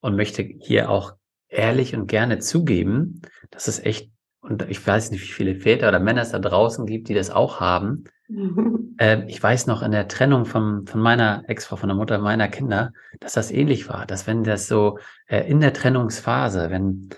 und 0.00 0.16
möchte 0.16 0.42
hier 0.42 0.90
auch 0.90 1.14
ehrlich 1.46 1.94
und 1.94 2.08
gerne 2.08 2.40
zugeben, 2.40 3.22
dass 3.52 3.68
es 3.68 3.78
echt, 3.78 4.10
und 4.40 4.62
ich 4.70 4.84
weiß 4.84 5.10
nicht, 5.10 5.22
wie 5.22 5.32
viele 5.32 5.54
Väter 5.56 5.88
oder 5.88 6.00
Männer 6.00 6.22
es 6.22 6.32
da 6.32 6.38
draußen 6.38 6.86
gibt, 6.86 7.08
die 7.08 7.14
das 7.14 7.30
auch 7.30 7.60
haben. 7.60 8.04
Ähm, 9.02 9.24
ich 9.28 9.42
weiß 9.42 9.66
noch 9.66 9.80
in 9.82 9.92
der 9.92 10.08
Trennung 10.08 10.44
von, 10.44 10.86
von 10.86 11.00
meiner 11.00 11.44
Ex-Frau, 11.48 11.76
von 11.76 11.88
der 11.88 11.96
Mutter 11.96 12.18
meiner 12.18 12.48
Kinder, 12.48 12.92
dass 13.18 13.32
das 13.32 13.50
ähnlich 13.50 13.88
war, 13.88 14.04
dass 14.04 14.26
wenn 14.26 14.44
das 14.44 14.68
so 14.68 14.98
äh, 15.26 15.50
in 15.50 15.60
der 15.60 15.72
Trennungsphase, 15.72 16.68
wenn 16.68 17.08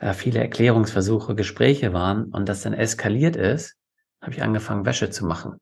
da 0.00 0.14
viele 0.14 0.40
Erklärungsversuche, 0.40 1.36
Gespräche 1.36 1.92
waren 1.92 2.24
und 2.24 2.48
das 2.48 2.62
dann 2.62 2.72
eskaliert 2.72 3.36
ist, 3.36 3.76
habe 4.20 4.32
ich 4.32 4.42
angefangen, 4.42 4.84
Wäsche 4.84 5.10
zu 5.10 5.26
machen. 5.26 5.60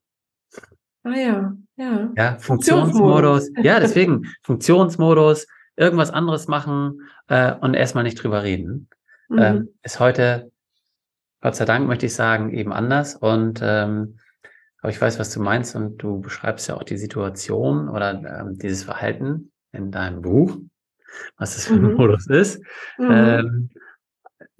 Ah 1.02 1.14
ja, 1.14 1.56
ja. 1.76 2.10
Ja, 2.16 2.38
Funktionsmodus. 2.38 3.50
ja, 3.62 3.78
deswegen 3.80 4.32
Funktionsmodus, 4.44 5.46
irgendwas 5.76 6.10
anderes 6.10 6.48
machen 6.48 7.02
äh, 7.28 7.52
und 7.54 7.74
erstmal 7.74 8.04
nicht 8.04 8.22
drüber 8.22 8.42
reden. 8.42 8.88
Mhm. 9.28 9.38
Ähm, 9.38 9.68
ist 9.82 10.00
heute, 10.00 10.50
Gott 11.46 11.54
sei 11.54 11.64
Dank, 11.64 11.86
möchte 11.86 12.06
ich 12.06 12.14
sagen, 12.16 12.52
eben 12.52 12.72
anders. 12.72 13.14
Und 13.14 13.60
ähm, 13.62 14.18
aber 14.80 14.90
ich 14.90 15.00
weiß, 15.00 15.20
was 15.20 15.32
du 15.32 15.40
meinst 15.40 15.76
und 15.76 15.98
du 15.98 16.20
beschreibst 16.20 16.68
ja 16.68 16.74
auch 16.74 16.82
die 16.82 16.96
Situation 16.96 17.88
oder 17.88 18.40
ähm, 18.40 18.58
dieses 18.58 18.82
Verhalten 18.82 19.52
in 19.70 19.92
deinem 19.92 20.22
Buch, 20.22 20.58
was 21.36 21.54
das 21.54 21.66
für 21.66 21.74
ein 21.74 21.82
mhm. 21.82 21.94
Modus 21.94 22.26
ist. 22.26 22.60
Mhm. 22.98 23.10
Ähm, 23.12 23.70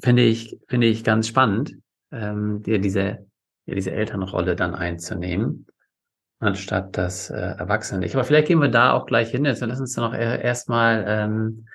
finde 0.01 0.23
ich, 0.23 0.61
finde 0.69 0.87
ich 0.87 1.03
ganz 1.03 1.27
spannend, 1.27 1.75
ähm, 2.13 2.63
dir 2.63 2.79
diese, 2.79 3.27
dir 3.67 3.75
diese 3.75 3.91
Elternrolle 3.91 4.55
dann 4.55 4.77
einzunehmen, 4.77 5.67
anstatt 6.39 6.97
das 6.97 7.31
äh, 7.31 7.35
Erwachsene. 7.35 8.09
Aber 8.13 8.23
vielleicht 8.23 8.47
gehen 8.47 8.61
wir 8.61 8.69
da 8.69 8.93
auch 8.93 9.07
gleich 9.07 9.33
hin. 9.33 9.45
Jetzt 9.45 9.61
lass 9.61 9.81
uns 9.81 9.95
dann 9.95 10.05
noch 10.05 10.17
erstmal 10.17 11.05
ähm, 11.09 11.67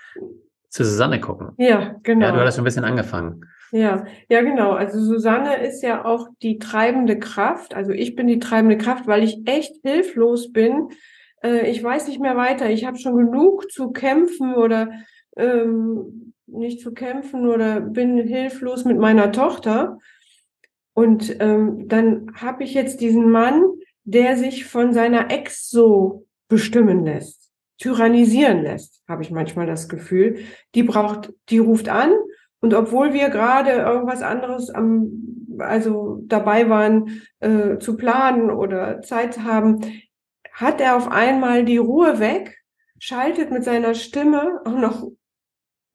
zu 0.70 0.86
Susanne 0.86 1.20
gucken. 1.20 1.52
Ja, 1.58 1.98
genau. 2.02 2.28
Ja, 2.28 2.32
du 2.32 2.40
hast 2.40 2.56
schon 2.56 2.62
ein 2.62 2.64
bisschen 2.64 2.86
angefangen. 2.86 3.46
Ja, 3.72 4.06
ja, 4.28 4.42
genau. 4.42 4.72
Also 4.72 5.00
Susanne 5.00 5.66
ist 5.66 5.82
ja 5.82 6.04
auch 6.04 6.28
die 6.42 6.60
treibende 6.60 7.18
Kraft. 7.18 7.74
Also 7.74 7.92
ich 7.92 8.16
bin 8.16 8.28
die 8.28 8.40
treibende 8.40 8.78
Kraft, 8.78 9.08
weil 9.08 9.24
ich 9.24 9.42
echt 9.46 9.76
hilflos 9.84 10.52
bin. 10.52 10.90
Äh, 11.42 11.70
ich 11.70 11.82
weiß 11.82 12.08
nicht 12.08 12.20
mehr 12.20 12.36
weiter. 12.36 12.70
Ich 12.70 12.86
habe 12.86 12.98
schon 12.98 13.16
genug 13.16 13.72
zu 13.72 13.92
kämpfen 13.92 14.56
oder 14.56 14.92
ähm, 15.38 16.34
nicht 16.48 16.82
zu 16.82 16.94
kämpfen 16.94 17.48
oder 17.48 17.80
bin 17.80 18.18
hilflos 18.18 18.84
mit 18.84 18.98
meiner 18.98 19.32
Tochter. 19.32 20.00
Und 20.94 21.38
ähm, 21.40 21.88
dann 21.88 22.34
habe 22.36 22.66
ich 22.66 22.74
jetzt 22.74 23.00
diesen 23.00 23.32
Mann, 23.32 23.64
der 24.04 24.36
sich 24.36 24.66
von 24.66 24.92
seiner 24.92 25.32
Ex 25.32 25.70
so 25.70 26.26
bestimmen 26.50 27.06
lässt, 27.06 27.50
tyrannisieren 27.78 28.64
lässt, 28.64 29.02
habe 29.08 29.24
ich 29.24 29.32
manchmal 29.32 29.66
das 29.66 29.88
Gefühl. 29.88 30.40
Die 30.76 30.84
braucht, 30.84 31.34
die 31.50 31.60
ruft 31.60 31.88
an 31.88 32.12
und 32.62 32.74
obwohl 32.74 33.14
wir 33.14 33.30
gerade 33.30 33.72
irgendwas 33.72 34.22
anderes 34.22 34.70
am, 34.70 35.12
also 35.58 36.20
dabei 36.26 36.70
waren 36.70 37.22
äh, 37.40 37.78
zu 37.80 37.98
planen 37.98 38.50
oder 38.50 39.02
Zeit 39.02 39.40
haben, 39.40 39.82
hat 40.54 40.80
er 40.80 40.96
auf 40.96 41.10
einmal 41.12 41.66
die 41.66 41.78
Ruhe 41.78 42.20
weg, 42.20 42.58
schaltet 43.00 43.52
mit 43.52 43.64
seiner 43.64 43.96
Stimme 43.96 44.62
auch 44.64 44.78
noch 44.78 45.08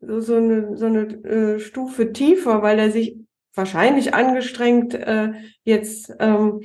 so, 0.01 0.21
so 0.21 0.37
eine, 0.37 0.77
so 0.77 0.87
eine 0.87 1.05
äh, 1.25 1.59
Stufe 1.61 2.13
tiefer, 2.13 2.63
weil 2.63 2.79
er 2.79 2.91
sich 2.91 3.17
wahrscheinlich 3.55 4.13
angestrengt 4.13 4.95
äh, 4.95 5.33
jetzt 5.63 6.13
ähm, 6.19 6.61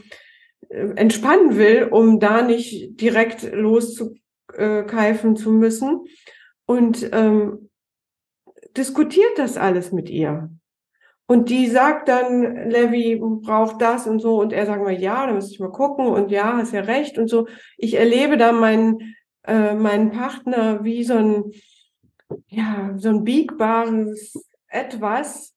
entspannen 0.70 1.58
will, 1.58 1.88
um 1.92 2.20
da 2.20 2.42
nicht 2.42 3.00
direkt 3.00 3.44
loszukeifen 3.54 5.36
zu 5.36 5.52
müssen. 5.52 6.06
Und 6.66 7.10
ähm, 7.12 7.70
diskutiert 8.78 9.38
das 9.38 9.58
alles 9.58 9.92
mit 9.92 10.10
ihr. 10.10 10.50
Und 11.32 11.50
die 11.50 11.68
sagt 11.68 12.10
dann, 12.10 12.70
Levi 12.70 13.18
braucht 13.22 13.82
das 13.82 14.06
und 14.06 14.20
so. 14.20 14.42
Und 14.42 14.52
er 14.52 14.66
sagt 14.66 14.84
mal, 14.84 14.92
ja, 14.92 15.28
da 15.28 15.34
müsste 15.34 15.54
ich 15.54 15.60
mal 15.62 15.72
gucken. 15.72 16.08
Und 16.08 16.30
ja, 16.30 16.58
hast 16.58 16.74
ja 16.74 16.82
recht 16.82 17.18
und 17.18 17.30
so. 17.30 17.48
Ich 17.78 17.94
erlebe 17.94 18.36
da 18.36 18.52
meinen, 18.52 19.16
äh, 19.44 19.74
meinen 19.74 20.12
Partner 20.12 20.84
wie 20.84 21.06
so 21.06 21.14
ein, 21.14 21.52
ja, 22.48 22.94
so 22.98 23.08
ein 23.08 23.24
biegbares 23.24 24.46
Etwas. 24.68 25.56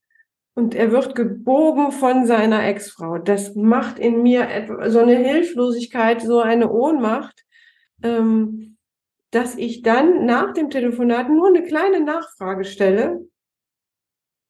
Und 0.54 0.76
er 0.76 0.92
wird 0.92 1.16
gebogen 1.16 1.90
von 1.90 2.26
seiner 2.26 2.64
Ex-Frau. 2.64 3.18
Das 3.18 3.56
macht 3.56 3.98
in 3.98 4.22
mir 4.22 4.46
so 4.86 5.00
eine 5.00 5.16
Hilflosigkeit, 5.16 6.22
so 6.22 6.38
eine 6.38 6.70
Ohnmacht. 6.70 7.44
Ähm, 8.04 8.73
dass 9.34 9.56
ich 9.56 9.82
dann 9.82 10.26
nach 10.26 10.52
dem 10.52 10.70
Telefonat 10.70 11.28
nur 11.28 11.48
eine 11.48 11.64
kleine 11.64 12.00
Nachfrage 12.00 12.64
stelle 12.64 13.26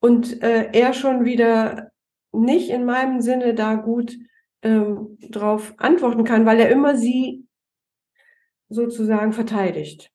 und 0.00 0.42
äh, 0.42 0.70
er 0.72 0.92
schon 0.92 1.24
wieder 1.24 1.90
nicht 2.32 2.68
in 2.68 2.84
meinem 2.84 3.20
Sinne 3.20 3.54
da 3.54 3.76
gut 3.76 4.14
ähm, 4.62 5.16
drauf 5.30 5.74
antworten 5.78 6.24
kann, 6.24 6.44
weil 6.44 6.60
er 6.60 6.68
immer 6.68 6.96
sie 6.96 7.46
sozusagen 8.68 9.32
verteidigt. 9.32 10.10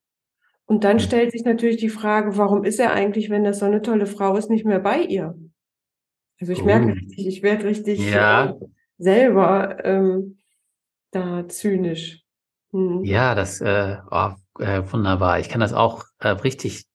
Und 0.65 0.84
dann 0.84 0.99
stellt 0.99 1.32
sich 1.32 1.45
natürlich 1.45 1.77
die 1.77 1.89
Frage, 1.89 2.38
warum 2.38 2.63
ist 2.63 2.79
er 2.79 2.93
eigentlich, 2.93 3.32
wenn 3.32 3.43
das 3.43 3.60
so 3.60 3.65
eine 3.65 3.82
tolle 3.82 4.05
Frau 4.05 4.36
ist, 4.38 4.51
nicht 4.51 4.65
mehr 4.65 4.79
bei 4.79 5.01
ihr? 5.01 5.36
Also 6.39 6.53
ich 6.53 6.63
merke 6.63 6.89
oh. 6.89 6.91
richtig, 6.91 7.27
ich 7.27 7.41
werde 7.41 7.65
richtig 7.65 8.12
ja. 8.12 8.51
äh, 8.51 8.53
selber 8.99 9.84
ähm, 9.84 10.38
da 11.10 11.47
zynisch. 11.47 12.23
Hm. 12.71 13.03
Ja, 13.03 13.34
das 13.34 13.62
äh, 13.62 13.97
oh, 14.12 14.34
äh, 14.60 14.84
wunderbar. 14.91 15.39
Ich 15.39 15.50
kann 15.50 15.62
das 15.62 15.74
auch 15.74 16.06
äh, 16.19 16.30
richtig, 16.30 16.86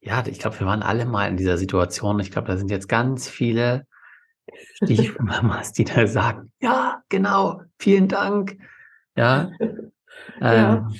ja, 0.00 0.24
ich 0.26 0.38
glaube, 0.38 0.58
wir 0.60 0.66
waren 0.66 0.82
alle 0.82 1.04
mal 1.04 1.28
in 1.28 1.36
dieser 1.36 1.58
Situation. 1.58 2.20
Ich 2.20 2.30
glaube, 2.30 2.48
da 2.48 2.56
sind 2.56 2.70
jetzt 2.70 2.88
ganz 2.88 3.28
viele 3.28 3.86
Stiefmamas, 4.76 5.72
die 5.72 5.84
da 5.84 6.06
sagen, 6.06 6.52
ja, 6.60 7.02
genau, 7.08 7.60
vielen 7.78 8.08
Dank. 8.08 8.58
Ja. 9.16 9.50
ja. 10.40 10.74
Ähm, 10.74 10.94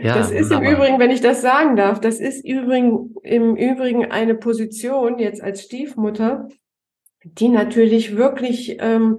ja, 0.00 0.14
das 0.14 0.30
ist 0.30 0.52
im 0.52 0.62
Übrigen, 0.62 1.00
wenn 1.00 1.10
ich 1.10 1.20
das 1.20 1.42
sagen 1.42 1.74
darf, 1.74 2.00
das 2.00 2.20
ist 2.20 2.44
übrigens, 2.44 3.10
im 3.24 3.56
Übrigen 3.56 4.12
eine 4.12 4.36
Position 4.36 5.18
jetzt 5.18 5.42
als 5.42 5.62
Stiefmutter, 5.62 6.46
die 7.24 7.48
natürlich 7.48 8.16
wirklich 8.16 8.76
ähm, 8.78 9.18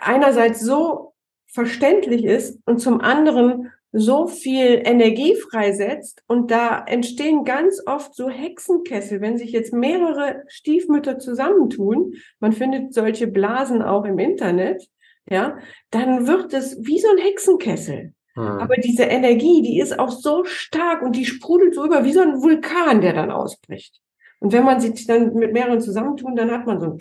einerseits 0.00 0.60
so 0.60 1.14
verständlich 1.48 2.24
ist 2.24 2.60
und 2.66 2.78
zum 2.78 3.00
anderen 3.00 3.72
so 3.96 4.26
viel 4.26 4.82
Energie 4.84 5.36
freisetzt 5.36 6.24
und 6.26 6.50
da 6.50 6.84
entstehen 6.84 7.44
ganz 7.44 7.80
oft 7.86 8.12
so 8.12 8.28
Hexenkessel, 8.28 9.20
wenn 9.20 9.38
sich 9.38 9.52
jetzt 9.52 9.72
mehrere 9.72 10.42
Stiefmütter 10.48 11.20
zusammentun, 11.20 12.14
man 12.40 12.52
findet 12.52 12.92
solche 12.92 13.28
Blasen 13.28 13.82
auch 13.82 14.04
im 14.04 14.18
Internet, 14.18 14.84
ja, 15.30 15.58
dann 15.90 16.26
wird 16.26 16.52
es 16.54 16.76
wie 16.84 16.98
so 16.98 17.08
ein 17.08 17.18
Hexenkessel. 17.18 18.12
Mhm. 18.34 18.42
Aber 18.42 18.74
diese 18.74 19.04
Energie, 19.04 19.62
die 19.62 19.78
ist 19.78 19.96
auch 19.96 20.10
so 20.10 20.44
stark 20.44 21.02
und 21.02 21.14
die 21.14 21.24
sprudelt 21.24 21.76
so 21.76 21.86
über 21.86 22.04
wie 22.04 22.12
so 22.12 22.20
ein 22.20 22.42
Vulkan, 22.42 23.00
der 23.00 23.12
dann 23.12 23.30
ausbricht. 23.30 24.00
Und 24.40 24.52
wenn 24.52 24.64
man 24.64 24.80
sich 24.80 25.06
dann 25.06 25.34
mit 25.34 25.52
mehreren 25.52 25.80
zusammentun, 25.80 26.34
dann 26.34 26.50
hat 26.50 26.66
man 26.66 26.80
so 26.80 26.86
ein 26.86 26.98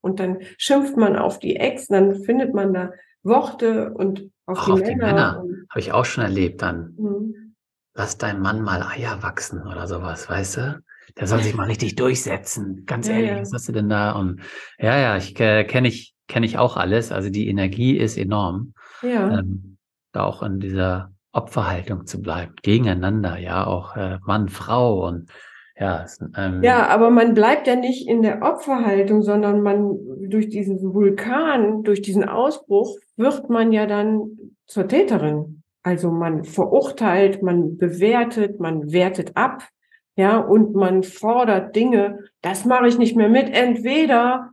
und 0.00 0.20
dann 0.20 0.38
schimpft 0.58 0.96
man 0.96 1.16
auf 1.16 1.40
die 1.40 1.56
Ex, 1.56 1.88
dann 1.88 2.22
findet 2.22 2.54
man 2.54 2.72
da 2.72 2.92
Worte 3.26 3.92
und 3.92 4.30
auf, 4.46 4.58
Ach, 4.60 4.64
die, 4.66 4.72
auf 4.72 4.80
Männer. 4.80 4.94
die 4.94 4.96
Männer. 4.96 5.44
Habe 5.70 5.80
ich 5.80 5.92
auch 5.92 6.04
schon 6.04 6.24
erlebt 6.24 6.62
dann. 6.62 6.94
Mhm. 6.98 7.54
Lass 7.94 8.18
dein 8.18 8.40
Mann 8.40 8.62
mal 8.62 8.82
Eier 8.82 9.22
wachsen 9.22 9.62
oder 9.62 9.86
sowas, 9.86 10.28
weißt 10.28 10.56
du? 10.58 10.82
Der 11.18 11.26
soll 11.26 11.42
sich 11.42 11.54
mal 11.54 11.66
richtig 11.66 11.94
durchsetzen. 11.94 12.84
Ganz 12.84 13.08
ehrlich, 13.08 13.30
ja, 13.30 13.40
was 13.40 13.52
hast 13.52 13.68
du 13.68 13.72
denn 13.72 13.88
da? 13.88 14.12
Und 14.12 14.40
ja, 14.78 14.98
ja, 14.98 15.16
ich 15.16 15.38
äh, 15.40 15.64
kenne 15.64 15.88
ich, 15.88 16.14
kenne 16.28 16.44
ich 16.44 16.58
auch 16.58 16.76
alles. 16.76 17.10
Also 17.12 17.30
die 17.30 17.48
Energie 17.48 17.96
ist 17.96 18.18
enorm. 18.18 18.74
Ja. 19.02 19.38
Ähm, 19.38 19.78
da 20.12 20.24
auch 20.24 20.42
in 20.42 20.60
dieser 20.60 21.12
Opferhaltung 21.32 22.06
zu 22.06 22.20
bleiben, 22.20 22.54
gegeneinander, 22.62 23.38
ja, 23.38 23.66
auch 23.66 23.96
äh, 23.96 24.18
Mann, 24.24 24.48
Frau 24.48 25.06
und 25.06 25.30
ja, 25.78 26.06
ähm, 26.36 26.62
ja, 26.62 26.86
aber 26.86 27.10
man 27.10 27.34
bleibt 27.34 27.66
ja 27.66 27.76
nicht 27.76 28.08
in 28.08 28.22
der 28.22 28.42
Opferhaltung, 28.42 29.22
sondern 29.22 29.60
man 29.60 29.98
durch 30.28 30.48
diesen 30.48 30.94
Vulkan, 30.94 31.82
durch 31.82 32.00
diesen 32.00 32.26
Ausbruch 32.26 32.96
wird 33.16 33.50
man 33.50 33.72
ja 33.72 33.86
dann 33.86 34.54
zur 34.66 34.88
Täterin. 34.88 35.62
Also 35.82 36.10
man 36.10 36.44
verurteilt, 36.44 37.42
man 37.42 37.76
bewertet, 37.76 38.58
man 38.58 38.90
wertet 38.90 39.36
ab, 39.36 39.68
ja, 40.16 40.38
und 40.38 40.74
man 40.74 41.02
fordert 41.02 41.76
Dinge. 41.76 42.20
Das 42.40 42.64
mache 42.64 42.88
ich 42.88 42.98
nicht 42.98 43.14
mehr 43.14 43.28
mit. 43.28 43.50
Entweder 43.50 44.52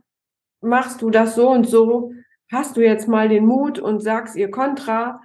machst 0.60 1.00
du 1.00 1.08
das 1.08 1.34
so 1.34 1.48
und 1.48 1.66
so, 1.66 2.12
hast 2.52 2.76
du 2.76 2.82
jetzt 2.82 3.08
mal 3.08 3.30
den 3.30 3.46
Mut 3.46 3.78
und 3.78 4.00
sagst 4.00 4.36
ihr 4.36 4.50
Kontra, 4.50 5.20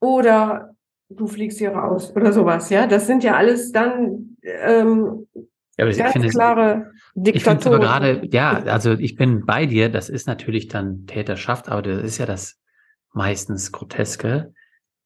oder 0.00 0.74
du 1.08 1.26
fliegst 1.26 1.58
hier 1.58 1.70
raus 1.70 2.12
oder 2.14 2.32
sowas, 2.32 2.68
ja. 2.70 2.86
Das 2.86 3.06
sind 3.06 3.22
ja 3.22 3.36
alles 3.36 3.72
dann 3.72 4.35
ähm, 4.46 5.26
ja, 5.78 5.84
aber 5.84 5.94
ganz 5.94 6.12
finde, 6.12 6.28
klare 6.28 6.92
Diktaturen. 7.14 7.82
Ich 7.82 7.86
gerade, 7.86 8.28
ja, 8.30 8.62
also 8.64 8.92
ich 8.92 9.16
bin 9.16 9.44
bei 9.44 9.66
dir, 9.66 9.88
das 9.88 10.08
ist 10.08 10.26
natürlich 10.26 10.68
dann 10.68 11.06
Täterschaft, 11.06 11.68
aber 11.68 11.82
das 11.82 12.02
ist 12.02 12.18
ja 12.18 12.26
das 12.26 12.58
meistens 13.12 13.72
Groteske, 13.72 14.52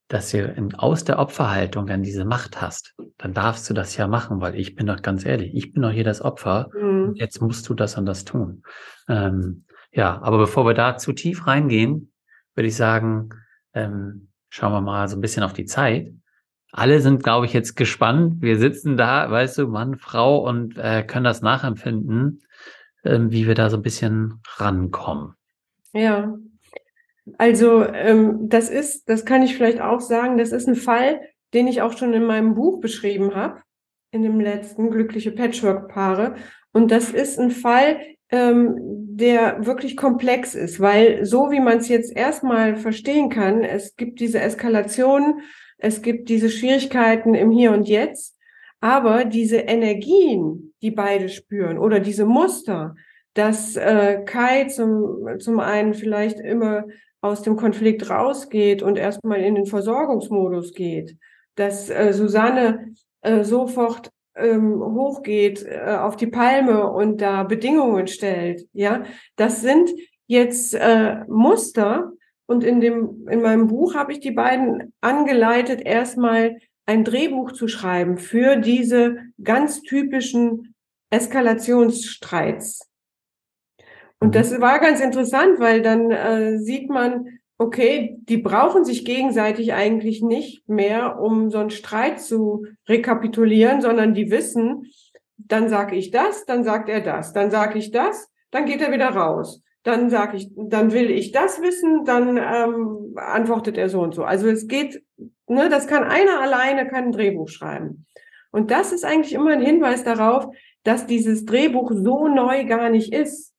dass 0.09 0.31
du 0.33 0.43
in, 0.43 0.75
aus 0.75 1.05
der 1.05 1.19
Opferhaltung 1.19 1.87
dann 1.87 2.03
diese 2.03 2.25
Macht 2.25 2.61
hast. 2.61 2.95
Dann 3.19 3.33
darfst 3.33 3.71
du 3.71 3.75
das 3.75 3.97
ja 3.97 4.09
machen, 4.09 4.41
weil 4.41 4.57
ich 4.57 4.75
bin 4.75 4.87
doch 4.87 5.03
ganz 5.03 5.25
ehrlich, 5.25 5.55
ich 5.55 5.73
bin 5.73 5.83
doch 5.83 5.91
hier 5.91 6.05
das 6.05 6.21
Opfer 6.21 6.69
mhm. 6.75 7.15
jetzt 7.15 7.41
musst 7.41 7.69
du 7.69 7.75
das 7.75 7.97
und 7.97 8.07
das 8.07 8.25
tun. 8.25 8.63
Ähm, 9.09 9.65
ja, 9.93 10.21
aber 10.23 10.39
bevor 10.39 10.67
wir 10.67 10.75
da 10.75 10.97
zu 10.97 11.13
tief 11.13 11.47
reingehen, 11.47 12.13
würde 12.55 12.69
ich 12.69 12.77
sagen, 12.77 13.31
ähm, 13.75 14.29
schauen 14.49 14.73
wir 14.73 14.81
mal 14.81 15.09
so 15.09 15.17
ein 15.17 15.21
bisschen 15.21 15.43
auf 15.43 15.53
die 15.53 15.65
Zeit. 15.65 16.13
Alle 16.73 17.01
sind, 17.01 17.23
glaube 17.23 17.47
ich, 17.47 17.53
jetzt 17.53 17.77
gespannt. 17.77 18.41
Wir 18.41 18.59
sitzen 18.59 18.97
da, 18.97 19.31
weißt 19.31 19.59
du, 19.59 19.67
Mann, 19.67 19.97
Frau 19.97 20.47
und 20.47 20.79
äh, 20.79 21.03
können 21.03 21.25
das 21.25 21.43
nachempfinden, 21.43 22.43
äh, 23.03 23.19
wie 23.29 23.47
wir 23.47 23.55
da 23.55 23.71
so 23.71 23.77
ein 23.77 23.83
bisschen 23.83 24.41
rankommen. 24.57 25.35
Ja, 25.93 26.37
also 27.39 27.85
ähm, 27.85 28.49
das 28.49 28.71
ist, 28.71 29.09
das 29.09 29.25
kann 29.25 29.43
ich 29.43 29.57
vielleicht 29.57 29.81
auch 29.81 30.01
sagen, 30.01 30.39
das 30.39 30.53
ist 30.53 30.69
ein 30.69 30.77
Fall, 30.77 31.21
den 31.55 31.67
ich 31.67 31.83
auch 31.83 31.97
schon 31.97 32.13
in 32.13 32.25
meinem 32.25 32.55
Buch 32.55 32.81
beschrieben 32.81 33.35
habe, 33.35 33.63
in 34.13 34.23
dem 34.23 34.41
letzten 34.41 34.91
Glückliche 34.91 35.33
Patchwork-Paare. 35.33 36.35
Und 36.73 36.91
das 36.91 37.11
ist 37.11 37.39
ein 37.39 37.51
Fall, 37.51 38.01
ähm, 38.31 38.77
der 39.17 39.67
wirklich 39.67 39.97
komplex 39.97 40.55
ist, 40.55 40.81
weil 40.81 41.25
so 41.25 41.51
wie 41.51 41.61
man 41.61 41.79
es 41.79 41.89
jetzt 41.89 42.17
erstmal 42.17 42.77
verstehen 42.77 43.29
kann, 43.29 43.63
es 43.63 43.97
gibt 43.97 44.21
diese 44.21 44.41
Eskalation, 44.41 45.41
es 45.81 46.03
gibt 46.03 46.29
diese 46.29 46.51
Schwierigkeiten 46.51 47.35
im 47.35 47.51
Hier 47.51 47.73
und 47.73 47.89
Jetzt, 47.89 48.37
aber 48.81 49.25
diese 49.25 49.59
Energien, 49.59 50.75
die 50.83 50.91
beide 50.91 51.29
spüren 51.29 51.79
oder 51.79 52.01
diese 52.01 52.25
Muster, 52.25 52.95
dass 53.35 53.77
äh, 53.77 54.23
Kai 54.25 54.65
zum, 54.65 55.39
zum 55.39 55.61
einen 55.61 55.95
vielleicht 55.95 56.41
immer 56.41 56.85
aus 57.21 57.43
dem 57.43 57.57
Konflikt 57.57 58.09
rausgeht 58.09 58.83
und 58.83 58.97
erstmal 58.97 59.41
in 59.41 59.55
den 59.55 59.67
Versorgungsmodus 59.67 60.73
geht, 60.73 61.17
dass 61.55 61.91
äh, 61.91 62.13
Susanne 62.13 62.95
äh, 63.21 63.45
sofort 63.45 64.11
ähm, 64.35 64.81
hochgeht 64.81 65.65
äh, 65.65 65.97
auf 65.99 66.17
die 66.17 66.27
Palme 66.27 66.91
und 66.91 67.21
da 67.21 67.43
Bedingungen 67.45 68.07
stellt, 68.07 68.67
ja, 68.73 69.05
das 69.37 69.61
sind 69.61 69.91
jetzt 70.27 70.75
äh, 70.75 71.25
Muster 71.29 72.13
und 72.51 72.65
in 72.65 72.81
dem 72.81 73.29
in 73.29 73.43
meinem 73.43 73.69
Buch 73.69 73.95
habe 73.95 74.11
ich 74.13 74.19
die 74.19 74.33
beiden 74.33 74.93
angeleitet, 75.01 75.83
erstmal 75.83 76.59
ein 76.85 77.05
Drehbuch 77.05 77.53
zu 77.53 77.69
schreiben 77.69 78.19
für 78.19 78.57
diese 78.57 79.19
ganz 79.41 79.83
typischen 79.83 80.75
Eskalationsstreits. 81.11 82.91
Und 84.19 84.35
das 84.35 84.61
war 84.61 84.81
ganz 84.81 85.01
interessant, 85.01 85.61
weil 85.61 85.81
dann 85.81 86.11
äh, 86.11 86.59
sieht 86.59 86.91
man, 86.91 87.39
okay, 87.57 88.17
die 88.23 88.39
brauchen 88.39 88.85
sich 88.85 89.05
gegenseitig 89.05 89.73
eigentlich 89.73 90.21
nicht 90.21 90.69
mehr, 90.69 91.21
um 91.21 91.51
so 91.51 91.59
einen 91.59 91.71
Streit 91.71 92.21
zu 92.21 92.67
rekapitulieren, 92.89 93.81
sondern 93.81 94.13
die 94.13 94.29
wissen, 94.33 94.91
dann 95.37 95.69
sage 95.69 95.95
ich 95.95 96.11
das, 96.11 96.47
dann 96.47 96.65
sagt 96.65 96.89
er 96.89 97.01
das, 97.01 97.33
dann 97.33 97.53
sage 97.53 97.79
ich 97.79 97.93
das, 97.93 98.29
dann 98.51 98.67
geht 98.67 98.81
er 98.81 98.91
wieder 98.91 99.11
raus. 99.11 99.63
Dann 99.83 100.11
sage 100.11 100.37
ich, 100.37 100.51
dann 100.57 100.93
will 100.93 101.11
ich 101.11 101.33
das 101.33 101.63
wissen, 101.63 102.05
dann 102.05 102.37
ähm, 102.37 103.15
antwortet 103.17 103.79
er 103.79 103.89
so 103.89 104.01
und 104.03 104.15
so. 104.15 104.25
Also 104.25 104.49
es 104.49 104.67
geht, 104.67 105.03
ne, 105.47 105.69
das 105.71 105.87
kann 105.87 106.05
einer 106.05 106.41
alleine 106.41 106.87
kann 106.87 107.05
ein 107.05 107.13
Drehbuch 107.13 107.49
schreiben. 107.49 108.07
Und 108.51 108.71
das 108.71 108.93
ist 108.93 109.05
eigentlich 109.05 109.33
immer 109.33 109.51
ein 109.51 109.63
Hinweis 109.63 110.05
darauf, 110.05 110.47
dass 110.83 111.07
dieses 111.07 111.45
Drehbuch 111.45 111.93
so 111.95 112.29
neu 112.29 112.65
gar 112.67 112.91
nicht 112.91 113.13
ist. 113.13 113.55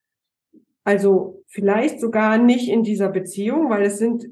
Also 0.84 1.44
vielleicht 1.48 2.00
sogar 2.00 2.38
nicht 2.38 2.70
in 2.70 2.84
dieser 2.84 3.10
Beziehung, 3.10 3.70
weil 3.70 3.84
es 3.84 3.98
sind, 3.98 4.28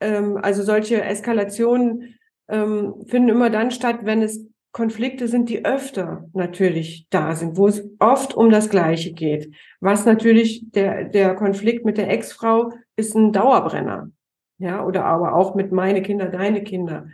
ähm, 0.00 0.38
also 0.40 0.62
solche 0.62 1.02
Eskalationen 1.02 2.18
ähm, 2.48 3.04
finden 3.06 3.30
immer 3.30 3.50
dann 3.50 3.70
statt, 3.70 4.00
wenn 4.02 4.22
es 4.22 4.46
Konflikte 4.72 5.28
sind, 5.28 5.50
die 5.50 5.64
öfter 5.64 6.24
natürlich 6.32 7.06
da 7.10 7.34
sind, 7.34 7.58
wo 7.58 7.68
es 7.68 7.86
oft 7.98 8.34
um 8.34 8.50
das 8.50 8.70
Gleiche 8.70 9.12
geht. 9.12 9.54
Was 9.80 10.06
natürlich 10.06 10.64
der, 10.70 11.04
der 11.04 11.34
Konflikt 11.34 11.84
mit 11.84 11.98
der 11.98 12.10
Ex-Frau 12.10 12.72
ist 12.96 13.14
ein 13.14 13.32
Dauerbrenner. 13.32 14.10
Ja, 14.58 14.84
oder 14.84 15.04
aber 15.04 15.34
auch 15.34 15.54
mit 15.54 15.72
meine 15.72 16.02
Kinder, 16.02 16.28
deine 16.28 16.62
Kinder. 16.62 17.06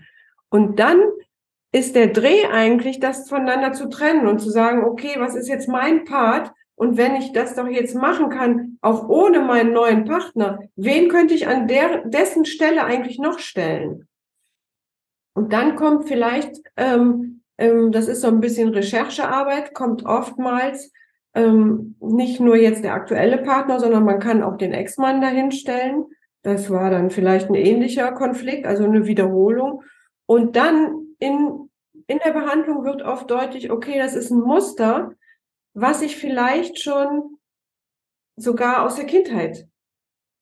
Und 0.51 0.79
dann 0.79 1.01
ist 1.73 1.97
der 1.97 2.09
Dreh 2.09 2.47
eigentlich, 2.51 3.01
das 3.01 3.29
voneinander 3.29 3.73
zu 3.73 3.89
trennen 3.89 4.27
und 4.27 4.39
zu 4.39 4.51
sagen, 4.51 4.85
okay, 4.85 5.17
was 5.19 5.35
ist 5.35 5.49
jetzt 5.49 5.69
mein 5.69 6.05
Part 6.05 6.53
und 6.77 6.97
wenn 6.97 7.17
ich 7.17 7.33
das 7.33 7.57
doch 7.57 7.67
jetzt 7.67 7.95
machen 7.95 8.31
kann, 8.31 8.79
auch 8.81 9.09
ohne 9.09 9.41
meinen 9.41 9.73
neuen 9.73 10.05
Partner, 10.05 10.61
wen 10.77 11.09
könnte 11.09 11.35
ich 11.35 11.49
an 11.49 11.67
der, 11.67 12.05
dessen 12.05 12.45
Stelle 12.45 12.85
eigentlich 12.85 13.19
noch 13.19 13.41
stellen? 13.41 14.07
Und 15.35 15.53
dann 15.53 15.77
kommt 15.77 16.07
vielleicht, 16.07 16.57
ähm, 16.77 17.38
das 17.59 18.07
ist 18.07 18.21
so 18.21 18.29
ein 18.29 18.41
bisschen 18.41 18.69
Recherchearbeit, 18.69 19.75
kommt 19.75 20.07
oftmals 20.07 20.93
ähm, 21.35 21.97
nicht 22.01 22.41
nur 22.41 22.57
jetzt 22.57 22.85
der 22.85 22.95
aktuelle 22.95 23.39
Partner, 23.39 23.81
sondern 23.81 24.05
man 24.05 24.21
kann 24.21 24.43
auch 24.43 24.57
den 24.57 24.73
Ex-Mann 24.73 25.21
dahinstellen. 25.21 26.07
Das 26.43 26.71
war 26.71 26.91
dann 26.91 27.11
vielleicht 27.11 27.49
ein 27.49 27.57
ähnlicher 27.57 28.13
Konflikt, 28.13 28.65
also 28.65 28.85
eine 28.85 29.07
Wiederholung. 29.07 29.83
Und 30.27 30.55
dann 30.55 31.09
in, 31.19 31.69
in 32.07 32.21
der 32.25 32.33
Behandlung 32.33 32.85
wird 32.85 33.03
oft 33.03 33.29
deutlich, 33.31 33.71
okay, 33.73 33.99
das 33.99 34.15
ist 34.15 34.31
ein 34.31 34.41
Muster, 34.41 35.13
was 35.75 36.01
ich 36.01 36.17
vielleicht 36.17 36.81
schon 36.81 37.39
sogar 38.37 38.85
aus 38.85 38.95
der 38.95 39.07
Kindheit 39.07 39.67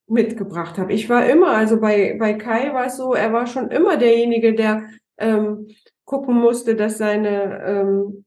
mitgebracht 0.07 0.79
habe. 0.79 0.93
Ich 0.93 1.09
war 1.09 1.27
immer, 1.27 1.49
also 1.49 1.81
bei, 1.81 2.17
bei 2.19 2.35
Kai 2.35 2.73
war 2.75 2.87
es 2.87 2.97
so, 2.97 3.15
er 3.15 3.33
war 3.33 3.47
schon 3.47 3.71
immer 3.71 3.97
derjenige, 3.97 4.55
der 4.55 4.85
ähm, 5.19 5.69
gucken 6.07 6.35
musste, 6.35 6.75
dass 6.75 6.97
seine, 6.97 7.63
ähm, 7.67 8.25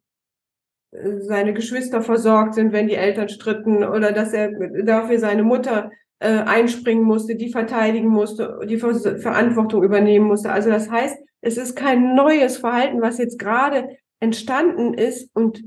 seine 1.22 1.54
Geschwister 1.54 2.04
versorgt 2.04 2.54
sind, 2.54 2.72
wenn 2.72 2.88
die 2.88 2.96
Eltern 2.96 3.30
stritten 3.30 3.84
oder 3.84 4.12
dass 4.12 4.34
er 4.34 4.52
dafür 4.84 5.18
seine 5.18 5.44
Mutter 5.44 5.90
äh, 6.20 6.40
einspringen 6.40 7.04
musste, 7.04 7.36
die 7.36 7.52
verteidigen 7.52 8.10
musste, 8.10 8.60
die 8.68 8.78
Ver 8.78 8.94
Verantwortung 9.18 9.84
übernehmen 9.84 10.28
musste. 10.28 10.52
Also 10.52 10.70
das 10.70 10.92
heißt, 10.92 11.18
es 11.42 11.58
ist 11.58 11.76
kein 11.76 12.16
neues 12.16 12.58
Verhalten, 12.58 13.02
was 13.02 13.18
jetzt 13.18 13.40
gerade 13.40 13.98
entstanden 14.20 14.94
ist 14.94 15.34
und 15.34 15.64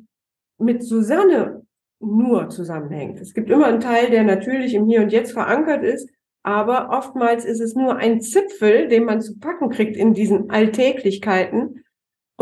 mit 0.59 0.85
Susanne 0.85 1.63
nur 2.01 2.51
zusammenhängt. 2.51 3.21
Es 3.21 3.33
gibt 3.33 3.49
immer 3.49 3.67
einen 3.67 3.81
Teil, 3.81 4.11
der 4.11 4.25
natürlich 4.25 4.75
im 4.75 4.87
Hier 4.87 5.01
und 5.01 5.13
Jetzt 5.13 5.33
verankert 5.33 5.85
ist, 5.85 6.11
aber 6.43 6.91
oftmals 6.91 7.45
ist 7.45 7.61
es 7.61 7.75
nur 7.75 7.97
ein 7.97 8.21
Zipfel, 8.21 8.89
den 8.89 9.05
man 9.05 9.21
zu 9.21 9.39
packen 9.39 9.71
kriegt 9.71 9.97
in 9.97 10.13
diesen 10.13 10.51
Alltäglichkeiten. 10.51 11.82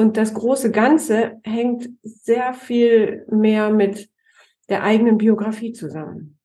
Und 0.00 0.16
das 0.16 0.32
große 0.32 0.70
Ganze 0.70 1.40
hängt 1.44 1.90
sehr 2.02 2.54
viel 2.54 3.26
mehr 3.30 3.68
mit 3.68 4.08
der 4.70 4.82
eigenen 4.82 5.18
Biografie 5.18 5.72
zusammen. 5.74 6.38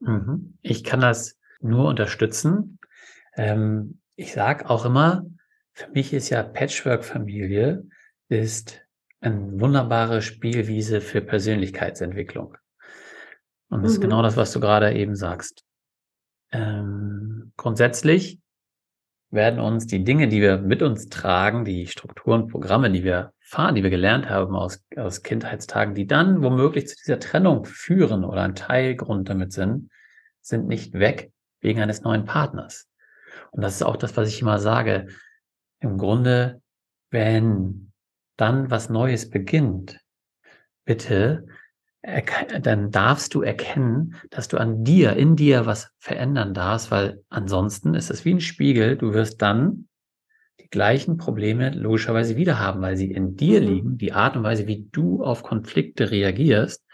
Mhm. 0.00 0.56
Ich 0.62 0.82
kann 0.82 1.00
das 1.00 1.38
nur 1.60 1.86
unterstützen. 1.86 2.78
Ähm, 3.36 4.00
Ich 4.16 4.32
sage 4.32 4.70
auch 4.70 4.86
immer, 4.86 5.26
für 5.74 5.90
mich 5.90 6.14
ist 6.14 6.30
ja 6.30 6.42
Patchwork-Familie 6.42 7.86
ist 8.30 8.80
eine 9.20 9.60
wunderbare 9.60 10.22
Spielwiese 10.22 11.02
für 11.02 11.20
Persönlichkeitsentwicklung. 11.20 12.56
Und 13.68 13.82
das 13.82 13.90
mhm. 13.90 13.96
ist 13.96 14.00
genau 14.00 14.22
das, 14.22 14.38
was 14.38 14.50
du 14.50 14.60
gerade 14.60 14.94
eben 14.94 15.14
sagst. 15.14 15.62
Ähm, 16.52 17.52
grundsätzlich 17.58 18.40
werden 19.32 19.60
uns 19.60 19.86
die 19.86 20.04
Dinge, 20.04 20.28
die 20.28 20.40
wir 20.40 20.58
mit 20.58 20.82
uns 20.82 21.08
tragen, 21.08 21.64
die 21.64 21.86
Strukturen, 21.86 22.48
Programme, 22.48 22.90
die 22.90 23.02
wir 23.02 23.32
fahren, 23.40 23.74
die 23.74 23.82
wir 23.82 23.90
gelernt 23.90 24.28
haben 24.28 24.54
aus, 24.54 24.84
aus 24.96 25.22
Kindheitstagen, 25.22 25.94
die 25.94 26.06
dann 26.06 26.42
womöglich 26.42 26.86
zu 26.86 26.96
dieser 26.96 27.18
Trennung 27.18 27.64
führen 27.64 28.24
oder 28.24 28.42
ein 28.42 28.54
Teilgrund 28.54 29.28
damit 29.30 29.52
sind, 29.52 29.90
sind 30.42 30.68
nicht 30.68 30.92
weg 30.94 31.32
wegen 31.60 31.80
eines 31.80 32.02
neuen 32.02 32.26
Partners. 32.26 32.88
Und 33.50 33.62
das 33.62 33.76
ist 33.76 33.82
auch 33.82 33.96
das, 33.96 34.16
was 34.16 34.28
ich 34.28 34.42
immer 34.42 34.58
sage. 34.58 35.08
Im 35.80 35.96
Grunde, 35.96 36.60
wenn 37.10 37.92
dann 38.36 38.70
was 38.70 38.90
Neues 38.90 39.30
beginnt, 39.30 39.98
bitte 40.84 41.46
dann 42.02 42.90
darfst 42.90 43.34
du 43.34 43.42
erkennen, 43.42 44.16
dass 44.30 44.48
du 44.48 44.56
an 44.58 44.82
dir, 44.82 45.14
in 45.14 45.36
dir 45.36 45.66
was 45.66 45.92
verändern 45.98 46.52
darfst, 46.52 46.90
weil 46.90 47.22
ansonsten 47.28 47.94
ist 47.94 48.10
es 48.10 48.24
wie 48.24 48.34
ein 48.34 48.40
Spiegel. 48.40 48.96
Du 48.96 49.14
wirst 49.14 49.40
dann 49.40 49.88
die 50.60 50.68
gleichen 50.68 51.16
Probleme 51.16 51.70
logischerweise 51.70 52.36
wieder 52.36 52.58
haben, 52.58 52.82
weil 52.82 52.96
sie 52.96 53.12
in 53.12 53.36
dir 53.36 53.60
mhm. 53.60 53.66
liegen, 53.68 53.98
die 53.98 54.12
Art 54.12 54.36
und 54.36 54.42
Weise, 54.42 54.66
wie 54.66 54.88
du 54.90 55.22
auf 55.22 55.44
Konflikte 55.44 56.10
reagierst. 56.10 56.84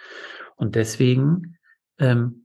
Und 0.57 0.75
deswegen 0.75 1.57
ähm, 1.99 2.45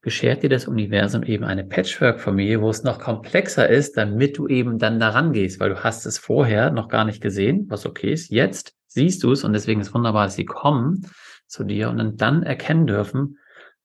beschert 0.00 0.42
dir 0.42 0.50
das 0.50 0.66
Universum 0.66 1.22
eben 1.22 1.44
eine 1.44 1.62
Patchwork-Familie, 1.62 2.60
wo 2.60 2.70
es 2.70 2.82
noch 2.82 2.98
komplexer 2.98 3.68
ist, 3.68 3.96
damit 3.96 4.36
du 4.36 4.48
eben 4.48 4.78
dann 4.78 4.98
daran 4.98 5.32
gehst, 5.32 5.60
weil 5.60 5.70
du 5.70 5.84
hast 5.84 6.06
es 6.06 6.18
vorher 6.18 6.72
noch 6.72 6.88
gar 6.88 7.04
nicht 7.04 7.22
gesehen, 7.22 7.66
was 7.68 7.86
okay 7.86 8.12
ist. 8.12 8.30
Jetzt 8.30 8.74
siehst 8.88 9.22
du 9.22 9.30
es 9.30 9.44
und 9.44 9.52
deswegen 9.52 9.80
ist 9.80 9.94
wunderbar, 9.94 10.24
dass 10.24 10.34
sie 10.34 10.46
kommen 10.46 11.06
zu 11.50 11.64
dir 11.64 11.90
und 11.90 11.98
dann, 11.98 12.16
dann 12.16 12.42
erkennen 12.42 12.86
dürfen, 12.86 13.38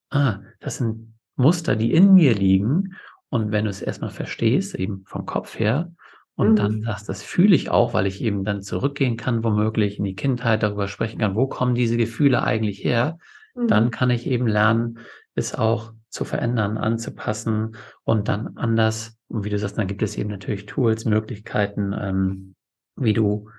ah, 0.09 0.39
das 0.59 0.77
sind 0.77 1.15
Muster, 1.35 1.75
die 1.75 1.93
in 1.93 2.13
mir 2.13 2.33
liegen. 2.33 2.95
Und 3.29 3.51
wenn 3.51 3.65
du 3.65 3.69
es 3.69 3.81
erstmal 3.81 4.11
verstehst, 4.11 4.75
eben 4.75 5.03
vom 5.05 5.25
Kopf 5.25 5.59
her, 5.59 5.91
und 6.35 6.51
mhm. 6.51 6.55
dann 6.55 6.81
sagst, 6.83 7.09
das 7.09 7.23
fühle 7.23 7.55
ich 7.55 7.69
auch, 7.69 7.93
weil 7.93 8.07
ich 8.07 8.21
eben 8.21 8.43
dann 8.43 8.61
zurückgehen 8.61 9.17
kann, 9.17 9.43
womöglich 9.43 9.99
in 9.99 10.03
die 10.03 10.15
Kindheit 10.15 10.63
darüber 10.63 10.87
sprechen 10.87 11.19
kann, 11.19 11.35
wo 11.35 11.47
kommen 11.47 11.75
diese 11.75 11.97
Gefühle 11.97 12.43
eigentlich 12.43 12.83
her, 12.83 13.17
mhm. 13.55 13.67
dann 13.67 13.91
kann 13.91 14.09
ich 14.09 14.27
eben 14.27 14.47
lernen, 14.47 14.99
es 15.33 15.55
auch 15.55 15.93
zu 16.09 16.25
verändern, 16.25 16.77
anzupassen 16.77 17.77
und 18.03 18.27
dann 18.27 18.57
anders. 18.57 19.17
Und 19.27 19.43
wie 19.43 19.49
du 19.49 19.57
sagst, 19.57 19.77
dann 19.77 19.87
gibt 19.87 20.01
es 20.01 20.17
eben 20.17 20.29
natürlich 20.29 20.65
Tools, 20.65 21.05
Möglichkeiten, 21.05 21.93
ähm, 21.97 22.55
wie 22.95 23.13
du 23.13 23.49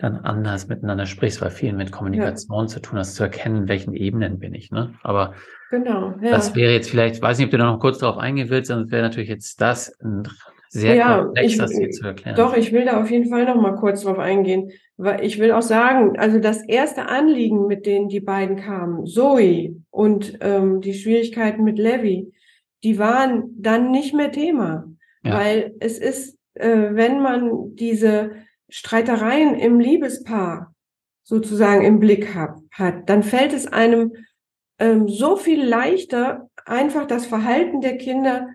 dann 0.00 0.16
anders 0.16 0.68
miteinander 0.68 1.06
sprichst, 1.06 1.40
weil 1.42 1.50
viel 1.50 1.72
mit 1.72 1.92
Kommunikation 1.92 2.62
ja. 2.62 2.66
zu 2.66 2.80
tun 2.80 2.98
hast, 2.98 3.14
zu 3.14 3.22
erkennen, 3.22 3.68
welchen 3.68 3.94
Ebenen 3.94 4.38
bin 4.38 4.54
ich. 4.54 4.70
Ne? 4.70 4.94
Aber 5.02 5.34
genau, 5.70 6.14
ja. 6.22 6.30
das 6.30 6.54
wäre 6.54 6.72
jetzt 6.72 6.90
vielleicht, 6.90 7.20
weiß 7.20 7.38
nicht, 7.38 7.46
ob 7.46 7.50
du 7.50 7.58
da 7.58 7.66
noch 7.66 7.80
kurz 7.80 7.98
darauf 7.98 8.18
eingehen 8.18 8.50
willst, 8.50 8.68
sonst 8.68 8.90
wäre 8.90 9.02
natürlich 9.02 9.28
jetzt 9.28 9.60
das 9.60 9.94
ein 10.00 10.26
sehr 10.70 10.94
ja, 10.94 11.18
komplex, 11.18 11.52
ich, 11.52 11.58
das 11.58 11.72
hier 11.72 11.90
zu 11.90 12.06
erklären. 12.06 12.36
Doch, 12.36 12.56
ich 12.56 12.72
will 12.72 12.84
da 12.84 13.00
auf 13.00 13.10
jeden 13.10 13.28
Fall 13.28 13.44
noch 13.44 13.60
mal 13.60 13.74
kurz 13.74 14.02
drauf 14.02 14.18
eingehen, 14.18 14.70
weil 14.96 15.24
ich 15.24 15.38
will 15.38 15.50
auch 15.52 15.62
sagen, 15.62 16.18
also 16.18 16.38
das 16.38 16.64
erste 16.64 17.06
Anliegen, 17.06 17.66
mit 17.66 17.86
denen 17.86 18.08
die 18.08 18.20
beiden 18.20 18.56
kamen, 18.56 19.04
Zoe 19.04 19.74
und 19.90 20.38
ähm, 20.40 20.80
die 20.80 20.94
Schwierigkeiten 20.94 21.64
mit 21.64 21.78
Levi, 21.78 22.32
die 22.84 22.98
waren 22.98 23.50
dann 23.58 23.90
nicht 23.90 24.14
mehr 24.14 24.30
Thema, 24.30 24.84
ja. 25.24 25.34
weil 25.34 25.74
es 25.80 25.98
ist, 25.98 26.38
äh, 26.54 26.90
wenn 26.92 27.20
man 27.20 27.74
diese 27.74 28.30
Streitereien 28.70 29.54
im 29.54 29.80
Liebespaar 29.80 30.74
sozusagen 31.22 31.84
im 31.84 32.00
Blick 32.00 32.34
hat, 32.34 32.56
hat 32.72 33.08
dann 33.08 33.22
fällt 33.22 33.52
es 33.52 33.66
einem 33.66 34.12
ähm, 34.78 35.08
so 35.08 35.36
viel 35.36 35.62
leichter, 35.62 36.48
einfach 36.64 37.06
das 37.06 37.26
Verhalten 37.26 37.80
der 37.80 37.98
Kinder 37.98 38.48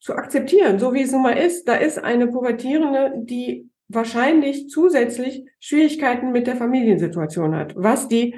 zu 0.00 0.14
akzeptieren, 0.14 0.78
so 0.78 0.94
wie 0.94 1.02
es 1.02 1.12
nun 1.12 1.22
mal 1.22 1.36
ist. 1.36 1.68
Da 1.68 1.74
ist 1.74 2.02
eine 2.02 2.26
Pubertierende, 2.26 3.12
die 3.16 3.70
wahrscheinlich 3.88 4.68
zusätzlich 4.68 5.44
Schwierigkeiten 5.60 6.32
mit 6.32 6.46
der 6.46 6.56
Familiensituation 6.56 7.54
hat, 7.54 7.74
was 7.76 8.08
die 8.08 8.34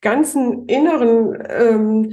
ganzen 0.00 0.66
inneren 0.66 1.36
ähm, 1.48 2.12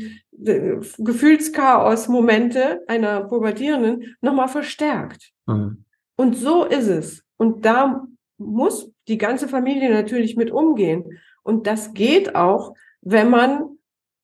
Gefühlschaos-Momente 0.97 2.81
einer 2.88 3.25
Pubertierenden 3.25 4.15
nochmal 4.21 4.47
verstärkt. 4.47 5.31
Mhm. 5.45 5.86
Und 6.15 6.36
so 6.36 6.63
ist 6.65 6.88
es. 6.88 7.23
Und 7.38 7.65
da 7.65 8.08
muss 8.38 8.91
die 9.08 9.17
ganze 9.17 9.48
Familie 9.48 9.89
natürlich 9.89 10.36
mit 10.36 10.52
umgehen. 10.52 11.19
Und 11.43 11.67
das 11.67 11.93
geht 11.93 12.36
auch, 12.36 12.74
wenn 13.02 13.30
man 13.30 13.78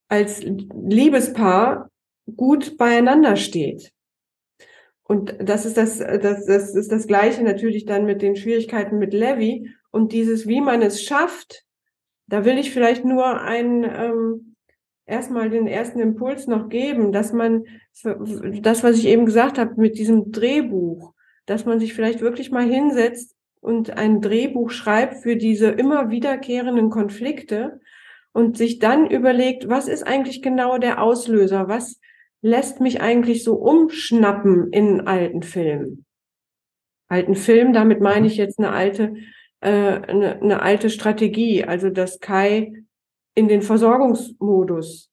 als 0.08 0.44
Liebespaar 0.44 1.90
gut 2.36 2.78
beieinander 2.78 3.36
steht. 3.36 3.94
Und 5.04 5.36
das 5.40 5.66
ist 5.66 5.78
das, 5.78 6.00
das, 6.00 6.46
das 6.46 6.76
ist 6.76 6.92
das 6.92 7.08
Gleiche 7.08 7.44
natürlich 7.44 7.86
dann 7.86 8.06
mit 8.06 8.22
den 8.22 8.36
Schwierigkeiten 8.36 8.98
mit 8.98 9.14
Levi 9.14 9.70
und 9.92 10.14
dieses, 10.14 10.48
wie 10.48 10.62
man 10.62 10.82
es 10.82 11.04
schafft. 11.04 11.64
Da 12.28 12.46
will 12.46 12.58
ich 12.58 12.72
vielleicht 12.72 13.04
nur 13.04 13.42
einen, 13.42 13.84
ähm, 13.84 14.56
erstmal 15.06 15.50
den 15.50 15.68
ersten 15.68 16.00
Impuls 16.00 16.48
noch 16.48 16.70
geben, 16.70 17.12
dass 17.12 17.34
man 17.34 17.66
das, 18.62 18.84
was 18.84 18.98
ich 18.98 19.06
eben 19.08 19.26
gesagt 19.26 19.58
habe 19.58 19.80
mit 19.80 19.98
diesem 19.98 20.32
Drehbuch, 20.32 21.14
dass 21.46 21.66
man 21.66 21.80
sich 21.80 21.94
vielleicht 21.94 22.22
wirklich 22.22 22.52
mal 22.52 22.66
hinsetzt 22.66 23.36
und 23.62 23.96
ein 23.98 24.22
Drehbuch 24.22 24.72
schreibt 24.72 25.18
für 25.18 25.38
diese 25.38 25.68
immer 25.70 26.10
wiederkehrenden 26.10 26.90
Konflikte 26.90 27.80
und 28.34 28.58
sich 28.58 28.80
dann 28.80 29.10
überlegt, 29.10 29.70
was 29.70 29.88
ist 29.88 30.04
eigentlich 30.04 30.42
genau 30.42 30.78
der 30.78 31.02
Auslöser? 31.02 31.68
Was 31.68 32.00
lässt 32.42 32.82
mich 32.82 33.02
eigentlich 33.02 33.44
so 33.44 33.56
umschnappen 33.56 34.72
in 34.72 35.02
alten 35.02 35.44
Filmen? 35.44 36.06
Alten 37.08 37.36
Film, 37.36 37.74
damit 37.74 38.02
meine 38.02 38.28
ich 38.28 38.38
jetzt 38.38 38.58
eine 38.58 38.72
alte, 38.72 39.16
äh, 39.60 39.70
eine, 39.70 40.42
eine 40.42 40.62
alte 40.62 40.90
Strategie, 40.90 41.64
also 41.64 41.90
dass 41.90 42.20
Kai 42.20 42.74
in 43.36 43.48
den 43.48 43.62
Versorgungsmodus 43.62 45.12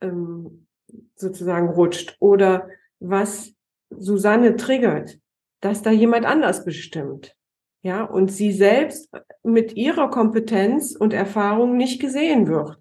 ähm, 0.00 0.66
sozusagen 1.14 1.68
rutscht 1.68 2.16
oder 2.20 2.68
was 2.98 3.54
Susanne 3.90 4.56
triggert, 4.56 5.18
dass 5.60 5.82
da 5.82 5.90
jemand 5.90 6.26
anders 6.26 6.64
bestimmt. 6.64 7.35
Ja, 7.82 8.04
und 8.04 8.32
sie 8.32 8.52
selbst 8.52 9.10
mit 9.44 9.76
ihrer 9.76 10.10
Kompetenz 10.10 10.96
und 10.96 11.12
Erfahrung 11.12 11.76
nicht 11.76 12.00
gesehen 12.00 12.48
wird 12.48 12.78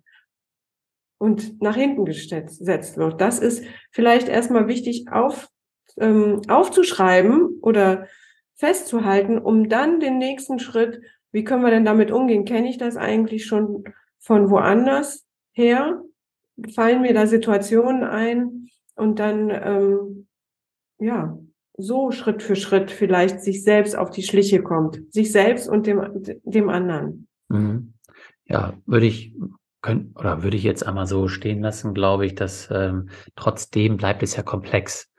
und 1.17 1.61
nach 1.61 1.75
hinten 1.75 2.05
gesetzt 2.05 2.97
wird. 2.97 3.21
Das 3.21 3.39
ist 3.39 3.63
vielleicht 3.91 4.27
erstmal 4.27 4.67
wichtig 4.67 5.11
auf, 5.11 5.47
ähm, 5.97 6.41
aufzuschreiben 6.47 7.59
oder 7.61 8.07
festzuhalten, 8.55 9.37
um 9.37 9.69
dann 9.69 9.99
den 9.99 10.17
nächsten 10.17 10.59
Schritt, 10.59 11.01
wie 11.31 11.43
können 11.43 11.63
wir 11.63 11.71
denn 11.71 11.85
damit 11.85 12.11
umgehen? 12.11 12.45
Kenne 12.45 12.69
ich 12.69 12.77
das 12.77 12.95
eigentlich 12.95 13.45
schon 13.45 13.83
von 14.19 14.49
woanders 14.49 15.25
her? 15.51 16.01
Fallen 16.73 17.01
mir 17.01 17.13
da 17.13 17.27
Situationen 17.27 18.03
ein 18.03 18.69
und 18.95 19.19
dann, 19.19 19.49
ähm, 19.49 20.27
ja, 20.99 21.37
so 21.77 22.11
Schritt 22.11 22.41
für 22.41 22.55
Schritt 22.55 22.91
vielleicht 22.91 23.41
sich 23.41 23.63
selbst 23.63 23.97
auf 23.97 24.09
die 24.09 24.23
Schliche 24.23 24.61
kommt, 24.61 25.01
sich 25.13 25.31
selbst 25.31 25.67
und 25.67 25.87
dem, 25.87 26.01
dem 26.43 26.69
anderen. 26.69 27.27
Mhm. 27.49 27.93
Ja, 28.45 28.73
würde 28.85 29.07
ich 29.07 29.33
können, 29.81 30.13
oder 30.15 30.43
würde 30.43 30.57
ich 30.57 30.63
jetzt 30.63 30.85
einmal 30.85 31.05
so 31.05 31.27
stehen 31.27 31.61
lassen, 31.61 31.93
glaube 31.93 32.25
ich, 32.25 32.35
dass 32.35 32.69
ähm, 32.71 33.09
trotzdem 33.35 33.97
bleibt 33.97 34.23
es 34.23 34.35
ja 34.35 34.43
komplex. 34.43 35.11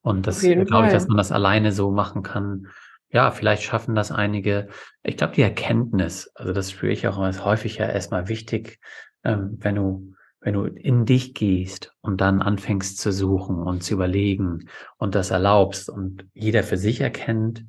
Und 0.00 0.26
das 0.26 0.40
glaube 0.40 0.86
ich, 0.86 0.92
dass 0.92 1.08
man 1.08 1.16
das 1.16 1.32
alleine 1.32 1.72
so 1.72 1.90
machen 1.90 2.22
kann. 2.22 2.68
Ja, 3.10 3.30
vielleicht 3.30 3.62
schaffen 3.62 3.94
das 3.94 4.10
einige. 4.10 4.68
Ich 5.02 5.16
glaube, 5.16 5.34
die 5.34 5.42
Erkenntnis, 5.42 6.30
also 6.34 6.52
das 6.52 6.70
spüre 6.70 6.92
ich 6.92 7.06
auch 7.06 7.24
ist 7.28 7.44
häufig 7.44 7.78
ja 7.78 7.86
erstmal 7.86 8.28
wichtig, 8.28 8.78
ähm, 9.24 9.58
wenn 9.60 9.74
du 9.74 10.14
wenn 10.42 10.54
du 10.54 10.64
in 10.64 11.06
dich 11.06 11.34
gehst 11.34 11.94
und 12.00 12.20
dann 12.20 12.42
anfängst 12.42 12.98
zu 12.98 13.12
suchen 13.12 13.58
und 13.58 13.82
zu 13.82 13.94
überlegen 13.94 14.68
und 14.98 15.14
das 15.14 15.30
erlaubst 15.30 15.88
und 15.88 16.26
jeder 16.34 16.64
für 16.64 16.76
sich 16.76 17.00
erkennt, 17.00 17.64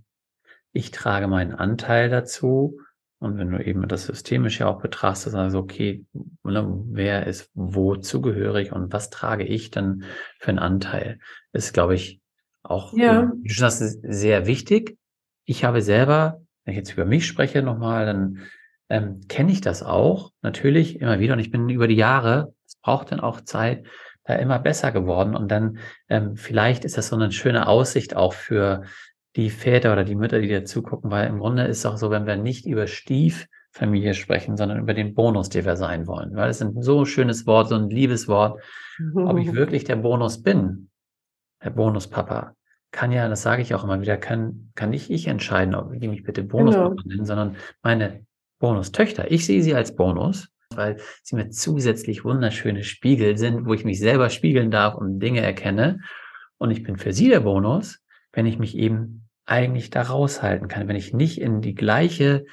ich 0.71 0.89
trage 0.89 1.27
meinen 1.27 1.53
Anteil 1.53 2.09
dazu. 2.09 2.79
Und 3.19 3.37
wenn 3.37 3.51
du 3.51 3.63
eben 3.63 3.87
das 3.87 4.07
systemisch 4.07 4.59
ja 4.59 4.67
auch 4.67 4.81
betrachtest, 4.81 5.35
also 5.35 5.59
okay, 5.59 6.03
ne, 6.43 6.83
wer 6.89 7.25
ist 7.27 7.51
wo 7.53 7.95
zugehörig 7.95 8.73
und 8.73 8.91
was 8.91 9.11
trage 9.11 9.45
ich 9.45 9.71
dann 9.71 10.03
für 10.39 10.49
einen 10.49 10.59
Anteil, 10.59 11.19
ist, 11.53 11.73
glaube 11.73 11.95
ich, 11.95 12.19
auch 12.63 12.91
ja. 12.93 13.31
das 13.59 13.81
ist 13.81 14.01
sehr 14.03 14.45
wichtig. 14.45 14.97
Ich 15.45 15.63
habe 15.63 15.81
selber, 15.81 16.41
wenn 16.65 16.73
ich 16.73 16.77
jetzt 16.77 16.93
über 16.93 17.05
mich 17.05 17.27
spreche 17.27 17.61
nochmal, 17.61 18.05
dann 18.05 18.39
ähm, 18.89 19.21
kenne 19.29 19.51
ich 19.51 19.61
das 19.61 19.83
auch 19.83 20.31
natürlich 20.41 20.99
immer 20.99 21.19
wieder 21.19 21.33
und 21.33 21.39
ich 21.39 21.51
bin 21.51 21.69
über 21.69 21.87
die 21.87 21.95
Jahre 21.95 22.53
braucht 22.83 23.11
dann 23.11 23.19
auch 23.19 23.41
Zeit, 23.41 23.85
da 24.25 24.35
immer 24.35 24.59
besser 24.59 24.91
geworden. 24.91 25.35
Und 25.35 25.49
dann 25.49 25.79
ähm, 26.09 26.35
vielleicht 26.35 26.85
ist 26.85 26.97
das 26.97 27.07
so 27.09 27.15
eine 27.15 27.31
schöne 27.31 27.67
Aussicht 27.67 28.15
auch 28.15 28.33
für 28.33 28.83
die 29.35 29.49
Väter 29.49 29.91
oder 29.91 30.03
die 30.03 30.15
Mütter, 30.15 30.39
die 30.39 30.47
dir 30.47 30.65
zugucken, 30.65 31.09
weil 31.11 31.27
im 31.27 31.39
Grunde 31.39 31.63
ist 31.63 31.79
es 31.79 31.85
auch 31.85 31.97
so, 31.97 32.11
wenn 32.11 32.27
wir 32.27 32.35
nicht 32.35 32.65
über 32.65 32.87
Stieffamilie 32.87 34.13
sprechen, 34.13 34.57
sondern 34.57 34.79
über 34.79 34.93
den 34.93 35.15
Bonus, 35.15 35.49
den 35.49 35.65
wir 35.65 35.75
sein 35.75 36.07
wollen. 36.07 36.35
Weil 36.35 36.49
es 36.49 36.61
ist 36.61 36.67
ein 36.67 36.81
so 36.81 37.05
schönes 37.05 37.47
Wort, 37.47 37.69
so 37.69 37.75
ein 37.75 37.89
liebes 37.89 38.27
Wort. 38.27 38.61
Ob 39.15 39.37
ich 39.39 39.53
wirklich 39.53 39.83
der 39.83 39.95
Bonus 39.95 40.43
bin, 40.43 40.89
der 41.63 41.71
Bonuspapa, 41.71 42.55
kann 42.91 43.11
ja, 43.11 43.27
das 43.27 43.41
sage 43.41 43.63
ich 43.63 43.73
auch 43.73 43.83
immer 43.83 44.01
wieder, 44.01 44.17
kann, 44.17 44.71
kann 44.75 44.91
nicht 44.91 45.09
ich 45.09 45.27
entscheiden, 45.27 45.73
ob 45.73 45.99
die 45.99 46.07
mich 46.07 46.23
bitte 46.23 46.43
Bonuspapa 46.43 46.89
genau. 46.89 47.01
nennen, 47.05 47.25
sondern 47.25 47.55
meine 47.81 48.25
Bonustöchter. 48.59 49.31
Ich 49.31 49.47
sehe 49.47 49.63
sie 49.63 49.73
als 49.73 49.95
Bonus, 49.95 50.52
weil 50.77 50.97
sie 51.23 51.35
mir 51.35 51.49
zusätzlich 51.49 52.23
wunderschöne 52.23 52.83
Spiegel 52.83 53.37
sind, 53.37 53.65
wo 53.65 53.73
ich 53.73 53.85
mich 53.85 53.99
selber 53.99 54.29
spiegeln 54.29 54.71
darf 54.71 54.95
und 54.95 55.19
Dinge 55.19 55.41
erkenne. 55.41 55.99
Und 56.57 56.71
ich 56.71 56.83
bin 56.83 56.97
für 56.97 57.13
sie 57.13 57.29
der 57.29 57.41
Bonus, 57.41 57.99
wenn 58.31 58.45
ich 58.45 58.59
mich 58.59 58.77
eben 58.77 59.27
eigentlich 59.45 59.89
da 59.89 60.03
raushalten 60.03 60.67
kann, 60.67 60.87
wenn 60.87 60.95
ich 60.95 61.13
nicht 61.13 61.39
in 61.39 61.61
die 61.61 61.75
gleiche 61.75 62.45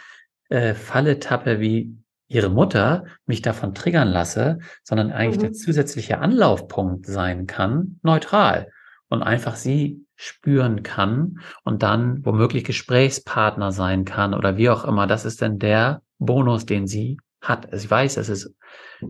äh, 0.48 0.74
Falle 0.74 1.20
tappe 1.20 1.60
wie 1.60 1.96
ihre 2.28 2.48
Mutter, 2.48 3.04
mich 3.26 3.42
davon 3.42 3.74
triggern 3.74 4.08
lasse, 4.08 4.58
sondern 4.84 5.10
eigentlich 5.10 5.38
mhm. 5.38 5.42
der 5.42 5.52
zusätzliche 5.52 6.18
Anlaufpunkt 6.18 7.06
sein 7.06 7.46
kann, 7.46 7.98
neutral 8.02 8.70
und 9.08 9.22
einfach 9.22 9.56
sie 9.56 10.06
spüren 10.14 10.82
kann 10.82 11.40
und 11.64 11.82
dann 11.82 12.24
womöglich 12.24 12.64
Gesprächspartner 12.64 13.72
sein 13.72 14.04
kann 14.04 14.34
oder 14.34 14.56
wie 14.56 14.68
auch 14.68 14.84
immer. 14.84 15.06
Das 15.06 15.24
ist 15.24 15.42
dann 15.42 15.58
der 15.58 16.02
Bonus, 16.18 16.66
den 16.66 16.86
sie 16.86 17.18
hat. 17.40 17.72
Also 17.72 17.84
ich 17.84 17.90
weiß, 17.90 18.16
es 18.16 18.28
ist, 18.28 18.54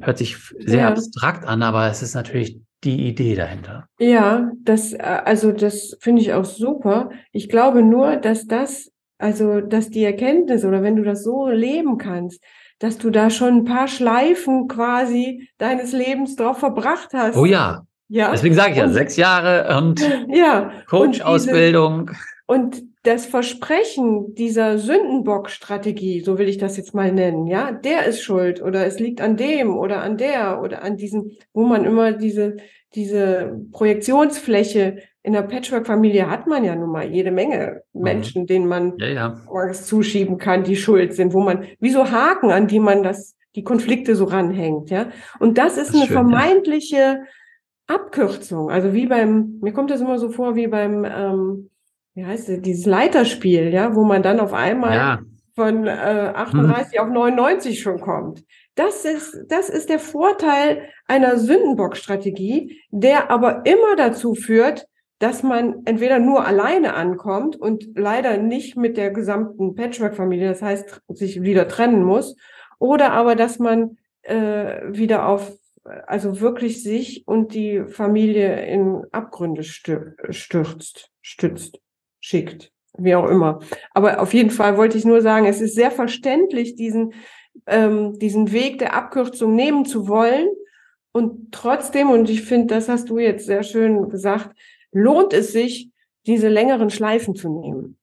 hört 0.01 0.19
sich 0.19 0.37
sehr 0.59 0.83
ja. 0.83 0.89
abstrakt 0.89 1.45
an, 1.45 1.63
aber 1.63 1.89
es 1.89 2.03
ist 2.03 2.15
natürlich 2.15 2.61
die 2.85 3.09
Idee 3.09 3.35
dahinter. 3.35 3.87
Ja, 3.99 4.51
das, 4.63 4.93
äh, 4.93 4.99
also 4.99 5.53
das 5.53 5.97
finde 6.01 6.23
ich 6.23 6.33
auch 6.33 6.45
super. 6.45 7.11
Ich 7.33 7.49
glaube 7.49 7.83
nur, 7.83 8.17
dass 8.17 8.47
das, 8.47 8.91
also, 9.19 9.61
dass 9.61 9.91
die 9.91 10.05
Erkenntnis 10.05 10.65
oder 10.65 10.83
wenn 10.83 10.97
du 10.97 11.03
das 11.03 11.23
so 11.23 11.49
leben 11.49 11.99
kannst, 11.99 12.43
dass 12.79 12.97
du 12.97 13.11
da 13.11 13.29
schon 13.29 13.59
ein 13.59 13.65
paar 13.65 13.89
Schleifen 13.89 14.67
quasi 14.67 15.49
deines 15.59 15.93
Lebens 15.93 16.37
drauf 16.37 16.59
verbracht 16.59 17.11
hast. 17.13 17.37
Oh 17.37 17.45
ja. 17.45 17.85
Ja. 18.09 18.33
Deswegen 18.33 18.55
sage 18.57 18.73
ich 18.73 18.79
ja, 18.79 18.85
und, 18.85 18.93
sechs 18.93 19.17
Jahre 19.17 19.77
und 19.79 20.01
ja, 20.29 20.73
Coach-Ausbildung. 20.89 22.11
Und, 22.51 22.83
das 23.03 23.25
Versprechen 23.25 24.35
dieser 24.35 24.79
Sündenbock-Strategie, 24.79 26.21
so 26.21 26.39
will 26.39 26.49
ich 26.49 26.59
das 26.59 26.77
jetzt 26.77 26.95
mal 26.95 27.13
nennen, 27.13 27.47
ja, 27.47 27.73
der 27.73 28.05
ist 28.05 28.23
schuld 28.23 28.61
oder 28.61 28.87
es 28.87 28.99
liegt 28.99 29.23
an 29.23 29.37
dem 29.37 29.77
oder 29.77 30.03
an 30.03 30.19
der 30.19 30.61
oder 30.63 30.83
an 30.83 30.97
diesem, 30.97 31.31
wo 31.55 31.65
man 31.65 31.85
immer 31.85 32.13
diese, 32.13 32.59
diese 32.95 33.59
Projektionsfläche 33.73 34.99
in 35.23 35.33
der 35.33 35.43
Patchwork-Familie 35.43 36.31
hat 36.31 36.47
man 36.47 36.65
ja 36.65 36.77
nun 36.77 36.91
mal 36.91 37.11
jede 37.11 37.31
Menge 37.31 37.83
mhm. 37.93 38.03
Menschen, 38.03 38.47
denen 38.47 38.67
man 38.67 38.95
ja, 38.99 39.07
ja. 39.07 39.41
was 39.51 39.87
zuschieben 39.87 40.37
kann, 40.37 40.65
die 40.65 40.77
schuld 40.77 41.15
sind, 41.15 41.33
wo 41.33 41.41
man, 41.41 41.65
wie 41.79 41.91
so 41.91 42.11
Haken, 42.11 42.51
an 42.51 42.67
die 42.67 42.81
man 42.81 43.03
das, 43.03 43.35
die 43.55 43.65
Konflikte 43.65 44.15
so 44.15 44.25
ranhängt, 44.25 44.91
ja. 44.91 45.11
Und 45.39 45.57
das 45.57 45.79
ist 45.79 45.89
das 45.89 45.95
eine 45.95 46.05
schön, 46.05 46.15
vermeintliche 46.15 46.97
ja. 46.97 47.19
Abkürzung. 47.87 48.71
Also 48.71 48.93
wie 48.93 49.07
beim, 49.07 49.59
mir 49.63 49.73
kommt 49.73 49.91
das 49.91 50.03
immer 50.03 50.19
so 50.19 50.31
vor 50.31 50.55
wie 50.55 50.67
beim, 50.67 51.05
ähm, 51.05 51.71
wie 52.15 52.25
heißt 52.25 52.49
es, 52.49 52.63
dieses 52.63 52.87
Leiterspiel, 52.87 53.73
ja, 53.73 53.95
wo 53.95 54.05
man 54.05 54.23
dann 54.23 54.41
auf 54.41 54.53
einmal 54.53 54.95
ja. 54.95 55.21
von 55.55 55.87
äh, 55.87 55.91
38 56.35 56.99
hm. 56.99 57.07
auf 57.07 57.13
99 57.13 57.81
schon 57.81 58.01
kommt. 58.01 58.45
Das 58.75 59.05
ist, 59.05 59.45
das 59.49 59.69
ist 59.69 59.91
der 59.91 59.99
Vorteil 59.99 60.89
einer 61.07 61.39
Sündenbock-Strategie, 61.39 62.81
der 62.91 63.31
aber 63.31 63.65
immer 63.67 63.97
dazu 63.97 64.35
führt, 64.35 64.87
dass 65.19 65.43
man 65.43 65.83
entweder 65.85 66.19
nur 66.19 66.47
alleine 66.47 66.95
ankommt 66.95 67.57
und 67.57 67.91
leider 67.95 68.39
nicht 68.39 68.77
mit 68.77 68.97
der 68.97 69.11
gesamten 69.11 69.75
Patchwork-Familie, 69.75 70.49
das 70.49 70.63
heißt, 70.63 71.03
sich 71.09 71.43
wieder 71.43 71.69
trennen 71.69 72.03
muss, 72.03 72.37
oder 72.79 73.13
aber, 73.13 73.37
dass 73.37 73.59
man 73.59 73.99
äh, 74.23 74.81
wieder 74.89 75.29
auf, 75.29 75.53
also 75.85 76.41
wirklich 76.41 76.83
sich 76.83 77.25
und 77.27 77.55
die 77.55 77.85
Familie 77.87 78.65
in 78.67 79.05
Abgründe 79.13 79.63
stürzt, 79.63 81.11
stützt 81.21 81.81
schickt, 82.21 82.73
wie 82.97 83.15
auch 83.15 83.29
immer. 83.29 83.61
Aber 83.93 84.21
auf 84.21 84.35
jeden 84.35 84.51
Fall 84.51 84.77
wollte 84.77 84.99
ich 84.99 85.05
nur 85.05 85.23
sagen, 85.23 85.47
es 85.47 85.61
ist 85.61 85.75
sehr 85.75 85.91
verständlich, 85.91 86.77
diesen, 86.77 87.15
ähm, 87.67 88.19
diesen 88.19 88.53
Weg 88.53 88.79
der 88.79 88.95
Abkürzung 88.95 89.55
nehmen 89.55 89.85
zu 89.85 90.09
wollen. 90.09 90.49
Und 91.13 91.53
trotzdem, 91.53 92.11
und 92.11 92.31
ich 92.31 92.43
finde, 92.43 92.75
das 92.75 92.89
hast 92.89 93.11
du 93.11 93.19
jetzt 93.19 93.47
sehr 93.47 93.63
schön 93.63 94.09
gesagt, 94.09 94.57
lohnt 94.93 95.33
es 95.33 95.53
sich, 95.53 95.91
diese 96.27 96.49
längeren 96.49 96.91
Schleifen 96.91 97.35
zu 97.35 97.49
nehmen. 97.49 97.99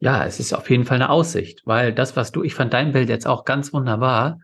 Ja, 0.00 0.24
es 0.26 0.40
ist 0.40 0.52
auf 0.52 0.70
jeden 0.70 0.84
Fall 0.84 0.96
eine 0.96 1.10
Aussicht, 1.10 1.62
weil 1.66 1.92
das, 1.92 2.16
was 2.16 2.32
du, 2.32 2.42
ich 2.42 2.54
fand 2.54 2.72
dein 2.72 2.92
Bild 2.92 3.08
jetzt 3.08 3.26
auch 3.26 3.44
ganz 3.44 3.72
wunderbar. 3.72 4.40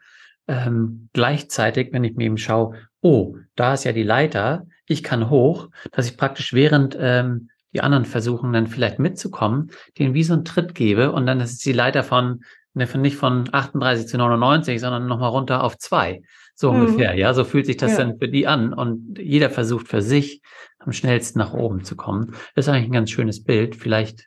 Ähm, 0.48 1.08
gleichzeitig, 1.12 1.92
wenn 1.92 2.04
ich 2.04 2.14
mir 2.14 2.24
eben 2.24 2.38
schaue, 2.38 2.76
oh, 3.00 3.36
da 3.56 3.74
ist 3.74 3.84
ja 3.84 3.92
die 3.92 4.02
Leiter, 4.02 4.66
ich 4.86 5.02
kann 5.02 5.30
hoch, 5.30 5.70
dass 5.92 6.08
ich 6.08 6.16
praktisch 6.16 6.52
während 6.52 6.96
ähm, 7.00 7.48
die 7.76 7.82
anderen 7.82 8.06
versuchen 8.06 8.54
dann 8.54 8.68
vielleicht 8.68 8.98
mitzukommen, 8.98 9.70
denen 9.98 10.14
wie 10.14 10.22
so 10.22 10.32
einen 10.32 10.46
Tritt 10.46 10.74
gebe 10.74 11.12
und 11.12 11.26
dann 11.26 11.40
ist 11.40 11.62
die 11.66 11.74
Leiter 11.74 12.02
von, 12.02 12.42
ne, 12.72 12.88
nicht 12.96 13.18
von 13.18 13.50
38 13.52 14.06
zu 14.06 14.16
99, 14.16 14.80
sondern 14.80 15.06
nochmal 15.06 15.28
runter 15.28 15.62
auf 15.62 15.76
zwei. 15.76 16.22
So 16.54 16.72
mhm. 16.72 16.80
ungefähr, 16.80 17.14
ja. 17.16 17.34
So 17.34 17.44
fühlt 17.44 17.66
sich 17.66 17.76
das 17.76 17.92
ja. 17.92 17.98
dann 17.98 18.18
für 18.18 18.28
die 18.28 18.46
an. 18.46 18.72
Und 18.72 19.18
jeder 19.18 19.50
versucht 19.50 19.88
für 19.88 20.00
sich 20.00 20.40
am 20.78 20.92
schnellsten 20.92 21.38
nach 21.38 21.52
oben 21.52 21.84
zu 21.84 21.96
kommen. 21.96 22.34
Das 22.54 22.66
ist 22.66 22.72
eigentlich 22.72 22.88
ein 22.88 22.92
ganz 22.92 23.10
schönes 23.10 23.44
Bild. 23.44 23.76
Vielleicht 23.76 24.26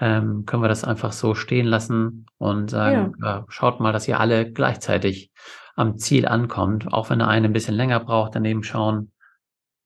ähm, 0.00 0.44
können 0.44 0.64
wir 0.64 0.68
das 0.68 0.82
einfach 0.82 1.12
so 1.12 1.36
stehen 1.36 1.66
lassen 1.66 2.26
und 2.36 2.68
sagen, 2.68 3.14
ja. 3.22 3.38
äh, 3.38 3.42
schaut 3.46 3.78
mal, 3.78 3.92
dass 3.92 4.08
ihr 4.08 4.18
alle 4.18 4.50
gleichzeitig 4.50 5.30
am 5.76 5.98
Ziel 5.98 6.26
ankommt. 6.26 6.92
Auch 6.92 7.10
wenn 7.10 7.20
der 7.20 7.28
eine 7.28 7.46
ein 7.46 7.52
bisschen 7.52 7.76
länger 7.76 8.00
braucht, 8.00 8.34
daneben 8.34 8.64
schauen, 8.64 9.12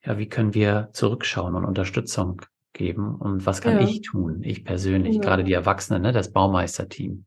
ja, 0.02 0.16
wie 0.16 0.30
können 0.30 0.54
wir 0.54 0.88
zurückschauen 0.94 1.54
und 1.54 1.66
Unterstützung 1.66 2.40
geben 2.72 3.14
und 3.14 3.46
was 3.46 3.60
kann 3.60 3.80
ja. 3.80 3.86
ich 3.86 4.02
tun, 4.02 4.42
ich 4.42 4.64
persönlich, 4.64 5.16
ja. 5.16 5.20
gerade 5.20 5.44
die 5.44 5.52
Erwachsenen, 5.52 6.02
ne, 6.02 6.12
das 6.12 6.32
Baumeisterteam. 6.32 7.26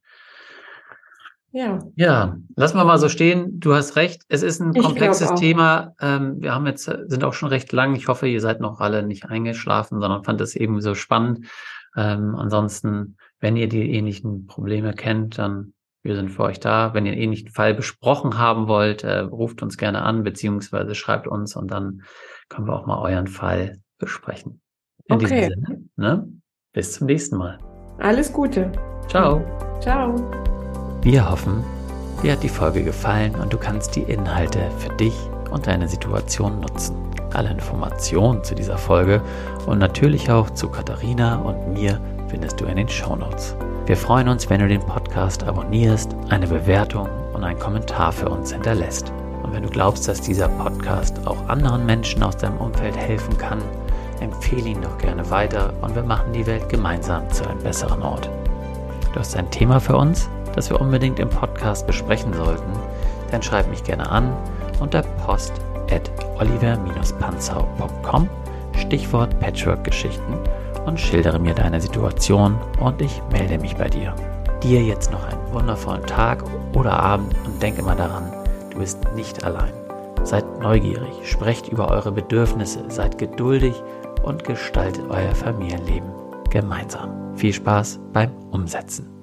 Ja. 1.51 1.79
Ja, 1.95 2.37
lassen 2.57 2.77
wir 2.77 2.83
mal 2.83 2.97
so 2.97 3.07
stehen. 3.07 3.61
Du 3.61 3.73
hast 3.73 3.95
recht. 3.95 4.23
Es 4.27 4.43
ist 4.43 4.59
ein 4.59 4.75
ich 4.75 4.83
komplexes 4.83 5.35
Thema. 5.35 5.93
Ähm, 6.01 6.41
wir 6.41 6.53
haben 6.53 6.67
jetzt, 6.67 6.83
sind 6.83 7.23
auch 7.23 7.33
schon 7.33 7.47
recht 7.47 7.71
lang. 7.71 7.95
Ich 7.95 8.09
hoffe, 8.09 8.27
ihr 8.27 8.41
seid 8.41 8.59
noch 8.59 8.81
alle 8.81 9.03
nicht 9.03 9.23
eingeschlafen, 9.23 10.01
sondern 10.01 10.25
fand 10.25 10.41
es 10.41 10.57
eben 10.57 10.81
so 10.81 10.95
spannend. 10.95 11.47
Ähm, 11.95 12.35
ansonsten, 12.35 13.15
wenn 13.39 13.55
ihr 13.55 13.69
die 13.69 13.89
ähnlichen 13.89 14.47
Probleme 14.47 14.91
kennt, 14.93 15.37
dann 15.37 15.71
wir 16.05 16.15
sind 16.15 16.29
für 16.29 16.43
euch 16.43 16.59
da. 16.59 16.93
Wenn 16.93 17.05
ihr 17.05 17.13
einen 17.13 17.21
ähnlichen 17.21 17.49
Fall 17.49 17.73
besprochen 17.73 18.37
haben 18.37 18.67
wollt, 18.67 19.03
äh, 19.03 19.19
ruft 19.19 19.63
uns 19.63 19.77
gerne 19.77 20.03
an, 20.03 20.23
beziehungsweise 20.23 20.93
schreibt 20.93 21.25
uns 21.25 21.55
und 21.55 21.71
dann 21.71 22.03
können 22.47 22.67
wir 22.67 22.73
auch 22.73 22.85
mal 22.85 22.99
euren 22.99 23.27
Fall 23.27 23.79
besprechen. 23.97 24.61
In 25.07 25.17
okay. 25.17 25.49
diesem 25.49 25.65
Sinne, 25.65 25.81
ne? 25.97 26.27
bis 26.73 26.93
zum 26.93 27.05
nächsten 27.07 27.37
Mal. 27.37 27.59
Alles 27.99 28.33
Gute. 28.33 28.71
Ciao. 29.07 29.41
Ciao. 29.79 30.15
Wir 31.03 31.29
hoffen, 31.29 31.63
dir 32.23 32.31
hat 32.31 32.41
die 32.41 32.49
Folge 32.49 32.83
gefallen 32.83 33.35
und 33.35 33.53
du 33.53 33.57
kannst 33.57 33.95
die 33.95 34.01
Inhalte 34.01 34.71
für 34.79 34.89
dich 34.95 35.13
und 35.51 35.67
deine 35.67 35.87
Situation 35.87 36.59
nutzen. 36.59 36.95
Alle 37.33 37.51
Informationen 37.51 38.43
zu 38.43 38.55
dieser 38.55 38.79
Folge 38.79 39.21
und 39.67 39.77
natürlich 39.77 40.31
auch 40.31 40.49
zu 40.49 40.69
Katharina 40.69 41.37
und 41.37 41.73
mir 41.73 42.01
findest 42.27 42.59
du 42.59 42.65
in 42.65 42.77
den 42.77 42.89
Shownotes. 42.89 43.55
Wir 43.85 43.97
freuen 43.97 44.27
uns, 44.27 44.49
wenn 44.49 44.61
du 44.61 44.67
den 44.67 44.81
Podcast 44.81 45.43
abonnierst, 45.43 46.15
eine 46.29 46.47
Bewertung 46.47 47.07
und 47.33 47.43
einen 47.43 47.59
Kommentar 47.59 48.11
für 48.11 48.29
uns 48.29 48.51
hinterlässt. 48.51 49.13
Und 49.43 49.53
wenn 49.53 49.61
du 49.61 49.69
glaubst, 49.69 50.07
dass 50.07 50.21
dieser 50.21 50.47
Podcast 50.49 51.27
auch 51.27 51.47
anderen 51.47 51.85
Menschen 51.85 52.23
aus 52.23 52.37
deinem 52.37 52.57
Umfeld 52.57 52.97
helfen 52.97 53.37
kann, 53.37 53.61
empfehle 54.25 54.69
ihn 54.69 54.81
doch 54.81 54.97
gerne 54.97 55.29
weiter 55.29 55.71
und 55.81 55.95
wir 55.95 56.03
machen 56.03 56.33
die 56.33 56.45
Welt 56.45 56.67
gemeinsam 56.69 57.29
zu 57.31 57.47
einem 57.47 57.59
besseren 57.59 58.01
Ort. 58.01 58.29
Du 59.13 59.19
hast 59.19 59.37
ein 59.37 59.49
Thema 59.51 59.79
für 59.79 59.95
uns, 59.95 60.29
das 60.55 60.69
wir 60.69 60.81
unbedingt 60.81 61.19
im 61.19 61.29
Podcast 61.29 61.87
besprechen 61.87 62.33
sollten, 62.33 62.73
dann 63.31 63.41
schreib 63.41 63.69
mich 63.69 63.83
gerne 63.83 64.09
an 64.09 64.35
unter 64.79 65.03
post 65.25 65.53
at 65.91 66.11
oliver-panzau.com 66.39 68.29
Stichwort 68.77 69.39
Patchwork-Geschichten 69.39 70.37
und 70.85 70.99
schildere 70.99 71.39
mir 71.39 71.53
deine 71.53 71.79
Situation 71.79 72.57
und 72.79 73.01
ich 73.01 73.21
melde 73.31 73.57
mich 73.57 73.75
bei 73.75 73.87
dir. 73.87 74.13
Dir 74.61 74.81
jetzt 74.81 75.11
noch 75.11 75.23
einen 75.23 75.53
wundervollen 75.53 76.05
Tag 76.05 76.43
oder 76.73 76.99
Abend 76.99 77.35
und 77.45 77.61
denk 77.61 77.77
immer 77.77 77.95
daran, 77.95 78.31
du 78.71 78.79
bist 78.79 78.99
nicht 79.15 79.43
allein. 79.43 79.71
Seid 80.23 80.59
neugierig, 80.59 81.29
sprecht 81.29 81.67
über 81.69 81.89
eure 81.89 82.11
Bedürfnisse, 82.11 82.83
seid 82.89 83.17
geduldig 83.17 83.81
und 84.25 84.43
gestaltet 84.43 85.05
euer 85.09 85.35
Familienleben 85.35 86.11
gemeinsam. 86.49 87.35
Viel 87.37 87.53
Spaß 87.53 87.99
beim 88.11 88.31
Umsetzen. 88.51 89.14